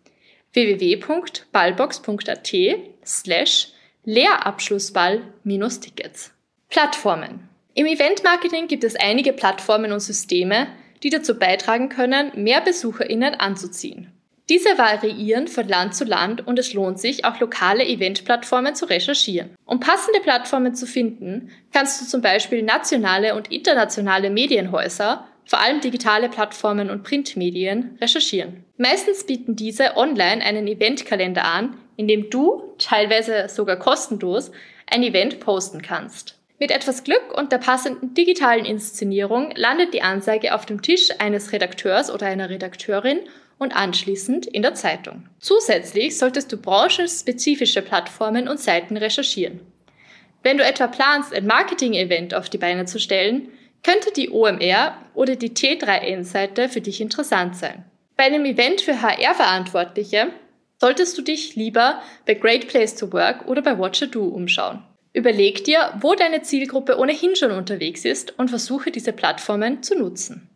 www.ballbox.at 0.52 2.54
slash 3.04 3.72
Lehrabschlussball-Tickets. 4.04 6.32
Plattformen. 6.68 7.48
Im 7.74 7.86
Event-Marketing 7.86 8.68
gibt 8.68 8.84
es 8.84 8.94
einige 8.94 9.32
Plattformen 9.32 9.90
und 9.90 9.98
Systeme, 9.98 10.68
die 11.02 11.10
dazu 11.10 11.38
beitragen 11.38 11.88
können, 11.88 12.32
mehr 12.34 12.60
BesucherInnen 12.60 13.34
anzuziehen. 13.34 14.12
Diese 14.50 14.78
variieren 14.78 15.46
von 15.46 15.68
Land 15.68 15.94
zu 15.94 16.04
Land 16.04 16.44
und 16.44 16.58
es 16.58 16.74
lohnt 16.74 16.98
sich, 16.98 17.24
auch 17.24 17.38
lokale 17.38 17.86
Eventplattformen 17.86 18.74
zu 18.74 18.86
recherchieren. 18.86 19.50
Um 19.64 19.78
passende 19.78 20.18
Plattformen 20.18 20.74
zu 20.74 20.86
finden, 20.86 21.52
kannst 21.72 22.02
du 22.02 22.06
zum 22.06 22.20
Beispiel 22.20 22.64
nationale 22.64 23.36
und 23.36 23.52
internationale 23.52 24.28
Medienhäuser, 24.28 25.24
vor 25.44 25.60
allem 25.60 25.80
digitale 25.80 26.28
Plattformen 26.28 26.90
und 26.90 27.04
Printmedien, 27.04 27.96
recherchieren. 28.00 28.64
Meistens 28.76 29.24
bieten 29.24 29.54
diese 29.54 29.96
online 29.96 30.44
einen 30.44 30.66
Eventkalender 30.66 31.44
an, 31.44 31.76
in 31.94 32.08
dem 32.08 32.28
du, 32.28 32.74
teilweise 32.78 33.48
sogar 33.48 33.76
kostenlos, 33.76 34.50
ein 34.90 35.04
Event 35.04 35.38
posten 35.38 35.80
kannst. 35.80 36.39
Mit 36.60 36.72
etwas 36.72 37.04
Glück 37.04 37.32
und 37.34 37.52
der 37.52 37.58
passenden 37.58 38.12
digitalen 38.12 38.66
Inszenierung 38.66 39.50
landet 39.56 39.94
die 39.94 40.02
Anzeige 40.02 40.54
auf 40.54 40.66
dem 40.66 40.82
Tisch 40.82 41.08
eines 41.18 41.52
Redakteurs 41.52 42.10
oder 42.10 42.26
einer 42.26 42.50
Redakteurin 42.50 43.20
und 43.58 43.74
anschließend 43.74 44.44
in 44.44 44.60
der 44.60 44.74
Zeitung. 44.74 45.26
Zusätzlich 45.38 46.18
solltest 46.18 46.52
du 46.52 46.58
branchenspezifische 46.58 47.80
Plattformen 47.80 48.46
und 48.46 48.60
Seiten 48.60 48.98
recherchieren. 48.98 49.60
Wenn 50.42 50.58
du 50.58 50.64
etwa 50.64 50.86
planst, 50.86 51.32
ein 51.32 51.46
Marketing-Event 51.46 52.34
auf 52.34 52.50
die 52.50 52.58
Beine 52.58 52.84
zu 52.84 53.00
stellen, 53.00 53.48
könnte 53.82 54.12
die 54.12 54.28
OMR 54.28 54.98
oder 55.14 55.36
die 55.36 55.52
T3N-Seite 55.52 56.68
für 56.68 56.82
dich 56.82 57.00
interessant 57.00 57.56
sein. 57.56 57.86
Bei 58.18 58.24
einem 58.24 58.44
Event 58.44 58.82
für 58.82 59.00
HR-Verantwortliche 59.00 60.28
solltest 60.78 61.16
du 61.16 61.22
dich 61.22 61.56
lieber 61.56 62.02
bei 62.26 62.34
Great 62.34 62.68
Place 62.68 62.96
to 62.96 63.10
Work 63.14 63.48
oder 63.48 63.62
bei 63.62 63.78
Watcher 63.78 64.08
Do 64.08 64.24
umschauen. 64.24 64.84
Überleg 65.12 65.64
dir, 65.64 65.92
wo 66.00 66.14
deine 66.14 66.42
Zielgruppe 66.42 66.98
ohnehin 66.98 67.34
schon 67.34 67.50
unterwegs 67.50 68.04
ist 68.04 68.38
und 68.38 68.48
versuche 68.48 68.90
diese 68.90 69.12
Plattformen 69.12 69.82
zu 69.82 69.98
nutzen. 69.98 70.48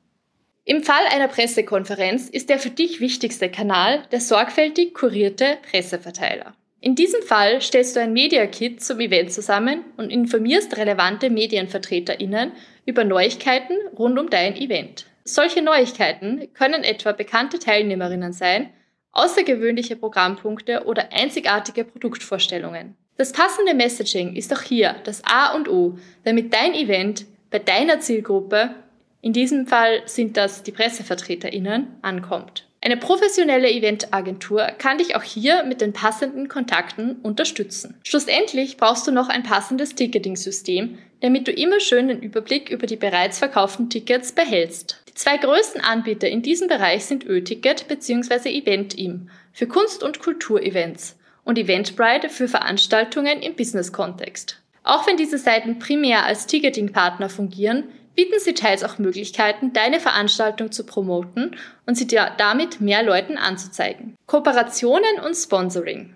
Im 0.64 0.83
Fall 0.83 1.03
einer 1.11 1.29
Pressekonferenz 1.29 2.29
ist 2.31 2.49
der 2.49 2.59
für 2.59 2.71
dich 2.71 3.01
wichtigste 3.01 3.51
Kanal 3.51 4.05
der 4.12 4.21
sorgfältig 4.21 4.95
kurierte 4.95 5.59
Presseverteiler. 5.71 6.55
In 6.81 6.95
diesem 6.95 7.23
Fall 7.23 7.61
stellst 7.61 7.97
du 7.97 8.01
ein 8.01 8.12
Media 8.12 8.47
Kit 8.47 8.83
zum 8.83 9.01
Event 9.01 9.33
zusammen 9.33 9.85
und 9.97 10.11
informierst 10.11 10.77
relevante 10.77 11.31
Medienvertreterinnen 11.31 12.53
über 12.87 13.05
Neuigkeiten 13.05 13.77
rund 13.99 14.19
um 14.19 14.31
dein 14.31 14.57
Event. 14.57 15.07
Solche 15.25 15.62
Neuigkeiten 15.62 16.53
können 16.53 16.85
etwa 16.85 17.12
bekannte 17.12 17.59
Teilnehmerinnen 17.59 18.33
sein, 18.33 18.71
außergewöhnliche 19.12 19.97
Programmpunkte 19.97 20.85
oder 20.85 21.12
einzigartige 21.12 21.85
Produktvorstellungen. 21.85 22.97
Das 23.16 23.33
passende 23.33 23.74
Messaging 23.74 24.35
ist 24.35 24.53
auch 24.53 24.62
hier 24.62 24.96
das 25.05 25.22
A 25.24 25.55
und 25.55 25.68
O, 25.68 25.98
damit 26.24 26.53
dein 26.53 26.74
Event 26.74 27.27
bei 27.50 27.61
deiner 27.61 28.00
Zielgruppe, 28.00 28.74
in 29.20 29.33
diesem 29.33 29.68
Fall 29.68 30.03
sind 30.07 30.37
das 30.37 30.64
die 30.64 30.72
Pressevertreterinnen, 30.72 31.87
ankommt. 32.03 32.66
Eine 32.81 32.96
professionelle 32.98 33.70
Eventagentur 33.70 34.66
kann 34.79 34.98
dich 34.98 35.16
auch 35.16 35.22
hier 35.22 35.64
mit 35.64 35.81
den 35.81 35.94
passenden 35.94 36.48
Kontakten 36.48 37.16
unterstützen. 37.22 37.98
Schlussendlich 38.05 38.77
brauchst 38.77 39.07
du 39.07 39.12
noch 39.12 39.29
ein 39.29 39.42
passendes 39.42 39.94
Ticketing-System, 39.94 40.98
damit 41.20 41.48
du 41.48 41.53
immer 41.53 41.81
schön 41.81 42.09
den 42.09 42.20
Überblick 42.20 42.68
über 42.68 42.87
die 42.87 42.96
bereits 42.96 43.38
verkauften 43.38 43.88
Tickets 43.88 44.33
behältst. 44.33 45.03
Die 45.09 45.14
zwei 45.14 45.38
größten 45.38 45.81
Anbieter 45.81 46.29
in 46.29 46.42
diesem 46.42 46.68
Bereich 46.68 47.07
sind 47.07 47.24
Ö-Ticket 47.24 47.88
bzw. 47.88 48.50
Eventim 48.50 49.31
für 49.53 49.66
Kunst- 49.66 50.03
und 50.03 50.18
Kulturevents 50.18 51.16
und 51.44 51.59
Eventbrite 51.59 52.28
für 52.28 52.48
Veranstaltungen 52.48 53.40
im 53.40 53.54
Business-Kontext. 53.54 54.61
Auch 54.83 55.07
wenn 55.07 55.16
diese 55.16 55.38
Seiten 55.38 55.78
primär 55.78 56.24
als 56.24 56.46
Ticketing-Partner 56.46 57.28
fungieren, 57.28 57.85
bieten 58.14 58.38
sie 58.38 58.54
teils 58.54 58.85
auch 58.85 58.98
Möglichkeiten, 58.98 59.72
deine 59.72 60.00
Veranstaltung 60.00 60.70
zu 60.70 60.85
promoten 60.85 61.57
und 61.87 61.96
sie 61.96 62.07
dir 62.07 62.33
damit 62.38 62.80
mehr 62.80 63.02
Leuten 63.02 63.37
anzuzeigen. 63.38 64.14
Kooperationen 64.26 65.20
und 65.24 65.35
Sponsoring. 65.35 66.14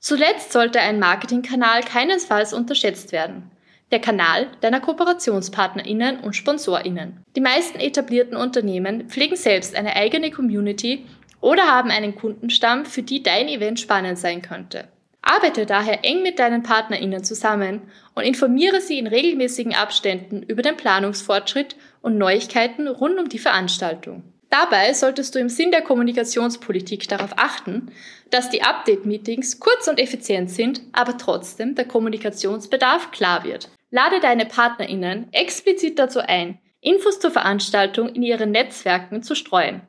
Zuletzt 0.00 0.52
sollte 0.52 0.80
ein 0.80 0.98
Marketingkanal 0.98 1.82
keinesfalls 1.82 2.52
unterschätzt 2.52 3.12
werden. 3.12 3.50
Der 3.90 4.00
Kanal 4.00 4.48
deiner 4.60 4.80
KooperationspartnerInnen 4.80 6.20
und 6.20 6.36
SponsorInnen. 6.36 7.24
Die 7.34 7.40
meisten 7.40 7.80
etablierten 7.80 8.36
Unternehmen 8.36 9.08
pflegen 9.08 9.36
selbst 9.36 9.74
eine 9.74 9.96
eigene 9.96 10.30
Community 10.30 11.06
oder 11.40 11.66
haben 11.66 11.90
einen 11.90 12.14
Kundenstamm, 12.14 12.84
für 12.84 13.02
die 13.02 13.22
dein 13.22 13.48
Event 13.48 13.80
spannend 13.80 14.18
sein 14.18 14.42
könnte. 14.42 14.88
Arbeite 15.22 15.66
daher 15.66 16.04
eng 16.04 16.22
mit 16.22 16.38
deinen 16.38 16.62
PartnerInnen 16.62 17.22
zusammen 17.22 17.82
und 18.14 18.22
informiere 18.22 18.80
sie 18.80 18.98
in 18.98 19.06
regelmäßigen 19.06 19.74
Abständen 19.74 20.42
über 20.42 20.62
den 20.62 20.76
Planungsfortschritt 20.76 21.76
und 22.00 22.16
Neuigkeiten 22.16 22.88
rund 22.88 23.18
um 23.18 23.28
die 23.28 23.38
Veranstaltung. 23.38 24.22
Dabei 24.48 24.94
solltest 24.94 25.34
du 25.34 25.38
im 25.38 25.50
Sinn 25.50 25.70
der 25.70 25.82
Kommunikationspolitik 25.82 27.06
darauf 27.08 27.32
achten, 27.36 27.92
dass 28.30 28.48
die 28.48 28.62
Update-Meetings 28.62 29.60
kurz 29.60 29.88
und 29.88 30.00
effizient 30.00 30.50
sind, 30.50 30.80
aber 30.92 31.18
trotzdem 31.18 31.74
der 31.74 31.84
Kommunikationsbedarf 31.84 33.10
klar 33.10 33.44
wird. 33.44 33.68
Lade 33.90 34.20
deine 34.20 34.46
PartnerInnen 34.46 35.28
explizit 35.32 35.98
dazu 35.98 36.20
ein, 36.20 36.58
Infos 36.80 37.20
zur 37.20 37.30
Veranstaltung 37.30 38.08
in 38.08 38.22
ihren 38.22 38.52
Netzwerken 38.52 39.22
zu 39.22 39.34
streuen 39.34 39.82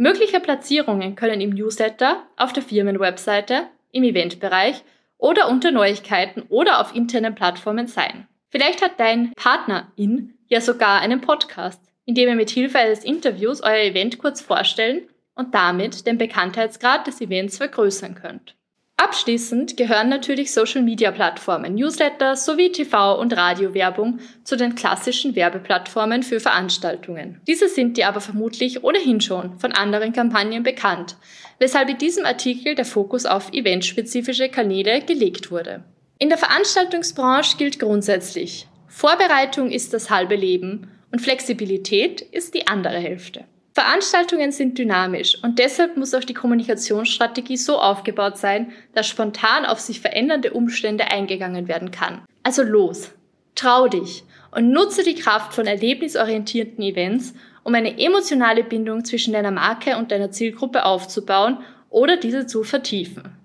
Mögliche 0.00 0.40
Platzierungen 0.40 1.14
können 1.14 1.42
im 1.42 1.50
Newsletter, 1.50 2.22
auf 2.38 2.54
der 2.54 2.62
Firmenwebseite, 2.62 3.66
im 3.92 4.02
Eventbereich 4.02 4.82
oder 5.18 5.50
unter 5.50 5.72
Neuigkeiten 5.72 6.40
oder 6.48 6.80
auf 6.80 6.94
internen 6.94 7.34
Plattformen 7.34 7.86
sein. 7.86 8.26
Vielleicht 8.48 8.80
hat 8.80 8.98
dein 8.98 9.34
Partnerin 9.34 10.38
ja 10.46 10.62
sogar 10.62 11.02
einen 11.02 11.20
Podcast, 11.20 11.82
in 12.06 12.14
dem 12.14 12.30
ihr 12.30 12.34
mit 12.34 12.48
Hilfe 12.48 12.78
eines 12.78 13.04
Interviews 13.04 13.60
euer 13.60 13.84
Event 13.84 14.16
kurz 14.18 14.40
vorstellen 14.40 15.02
und 15.34 15.54
damit 15.54 16.06
den 16.06 16.16
Bekanntheitsgrad 16.16 17.06
des 17.06 17.20
Events 17.20 17.58
vergrößern 17.58 18.14
könnt. 18.14 18.56
Abschließend 19.02 19.78
gehören 19.78 20.10
natürlich 20.10 20.52
Social-Media-Plattformen, 20.52 21.74
Newsletter 21.74 22.36
sowie 22.36 22.70
TV- 22.70 23.18
und 23.18 23.34
Radiowerbung 23.34 24.18
zu 24.44 24.58
den 24.58 24.74
klassischen 24.74 25.34
Werbeplattformen 25.34 26.22
für 26.22 26.38
Veranstaltungen. 26.38 27.40
Diese 27.46 27.70
sind 27.70 27.96
dir 27.96 28.08
aber 28.08 28.20
vermutlich 28.20 28.84
ohnehin 28.84 29.22
schon 29.22 29.58
von 29.58 29.72
anderen 29.72 30.12
Kampagnen 30.12 30.62
bekannt, 30.62 31.16
weshalb 31.58 31.88
in 31.88 31.96
diesem 31.96 32.26
Artikel 32.26 32.74
der 32.74 32.84
Fokus 32.84 33.24
auf 33.24 33.50
eventspezifische 33.54 34.50
Kanäle 34.50 35.00
gelegt 35.00 35.50
wurde. 35.50 35.82
In 36.18 36.28
der 36.28 36.36
Veranstaltungsbranche 36.36 37.56
gilt 37.56 37.78
grundsätzlich, 37.78 38.68
Vorbereitung 38.86 39.70
ist 39.70 39.94
das 39.94 40.10
halbe 40.10 40.36
Leben 40.36 40.90
und 41.10 41.22
Flexibilität 41.22 42.20
ist 42.20 42.52
die 42.52 42.66
andere 42.66 42.98
Hälfte. 42.98 43.46
Veranstaltungen 43.72 44.50
sind 44.50 44.78
dynamisch 44.78 45.38
und 45.42 45.58
deshalb 45.58 45.96
muss 45.96 46.14
auch 46.14 46.24
die 46.24 46.34
Kommunikationsstrategie 46.34 47.56
so 47.56 47.78
aufgebaut 47.78 48.36
sein, 48.36 48.72
dass 48.94 49.06
spontan 49.06 49.64
auf 49.64 49.78
sich 49.78 50.00
verändernde 50.00 50.52
Umstände 50.52 51.10
eingegangen 51.10 51.68
werden 51.68 51.92
kann. 51.92 52.22
Also 52.42 52.62
los, 52.62 53.12
trau 53.54 53.86
dich 53.86 54.24
und 54.50 54.70
nutze 54.70 55.04
die 55.04 55.14
Kraft 55.14 55.54
von 55.54 55.66
erlebnisorientierten 55.66 56.82
Events, 56.82 57.34
um 57.62 57.74
eine 57.74 57.98
emotionale 57.98 58.64
Bindung 58.64 59.04
zwischen 59.04 59.32
deiner 59.32 59.52
Marke 59.52 59.96
und 59.96 60.10
deiner 60.10 60.32
Zielgruppe 60.32 60.84
aufzubauen 60.84 61.58
oder 61.90 62.16
diese 62.16 62.46
zu 62.46 62.64
vertiefen. 62.64 63.36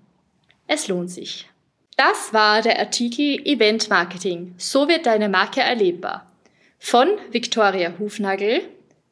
Es 0.66 0.88
lohnt 0.88 1.10
sich. 1.10 1.48
Das 1.96 2.32
war 2.32 2.62
der 2.62 2.78
Artikel 2.78 3.46
Event 3.46 3.88
Marketing. 3.88 4.54
So 4.58 4.88
wird 4.88 5.06
deine 5.06 5.28
Marke 5.28 5.60
erlebbar. 5.60 6.30
Von 6.78 7.08
Victoria 7.30 7.94
Hufnagel 7.98 8.62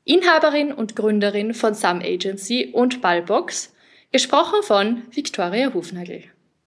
Inhaberin 0.04 0.72
und 0.72 0.96
Gründerin 0.96 1.54
von 1.54 1.72
Some 1.72 2.04
Agency 2.04 2.70
und 2.72 3.00
Ballbox, 3.00 3.74
gesprochen 4.12 4.62
von 4.62 5.02
Victoria 5.10 5.72
Hufnagel. 5.72 6.24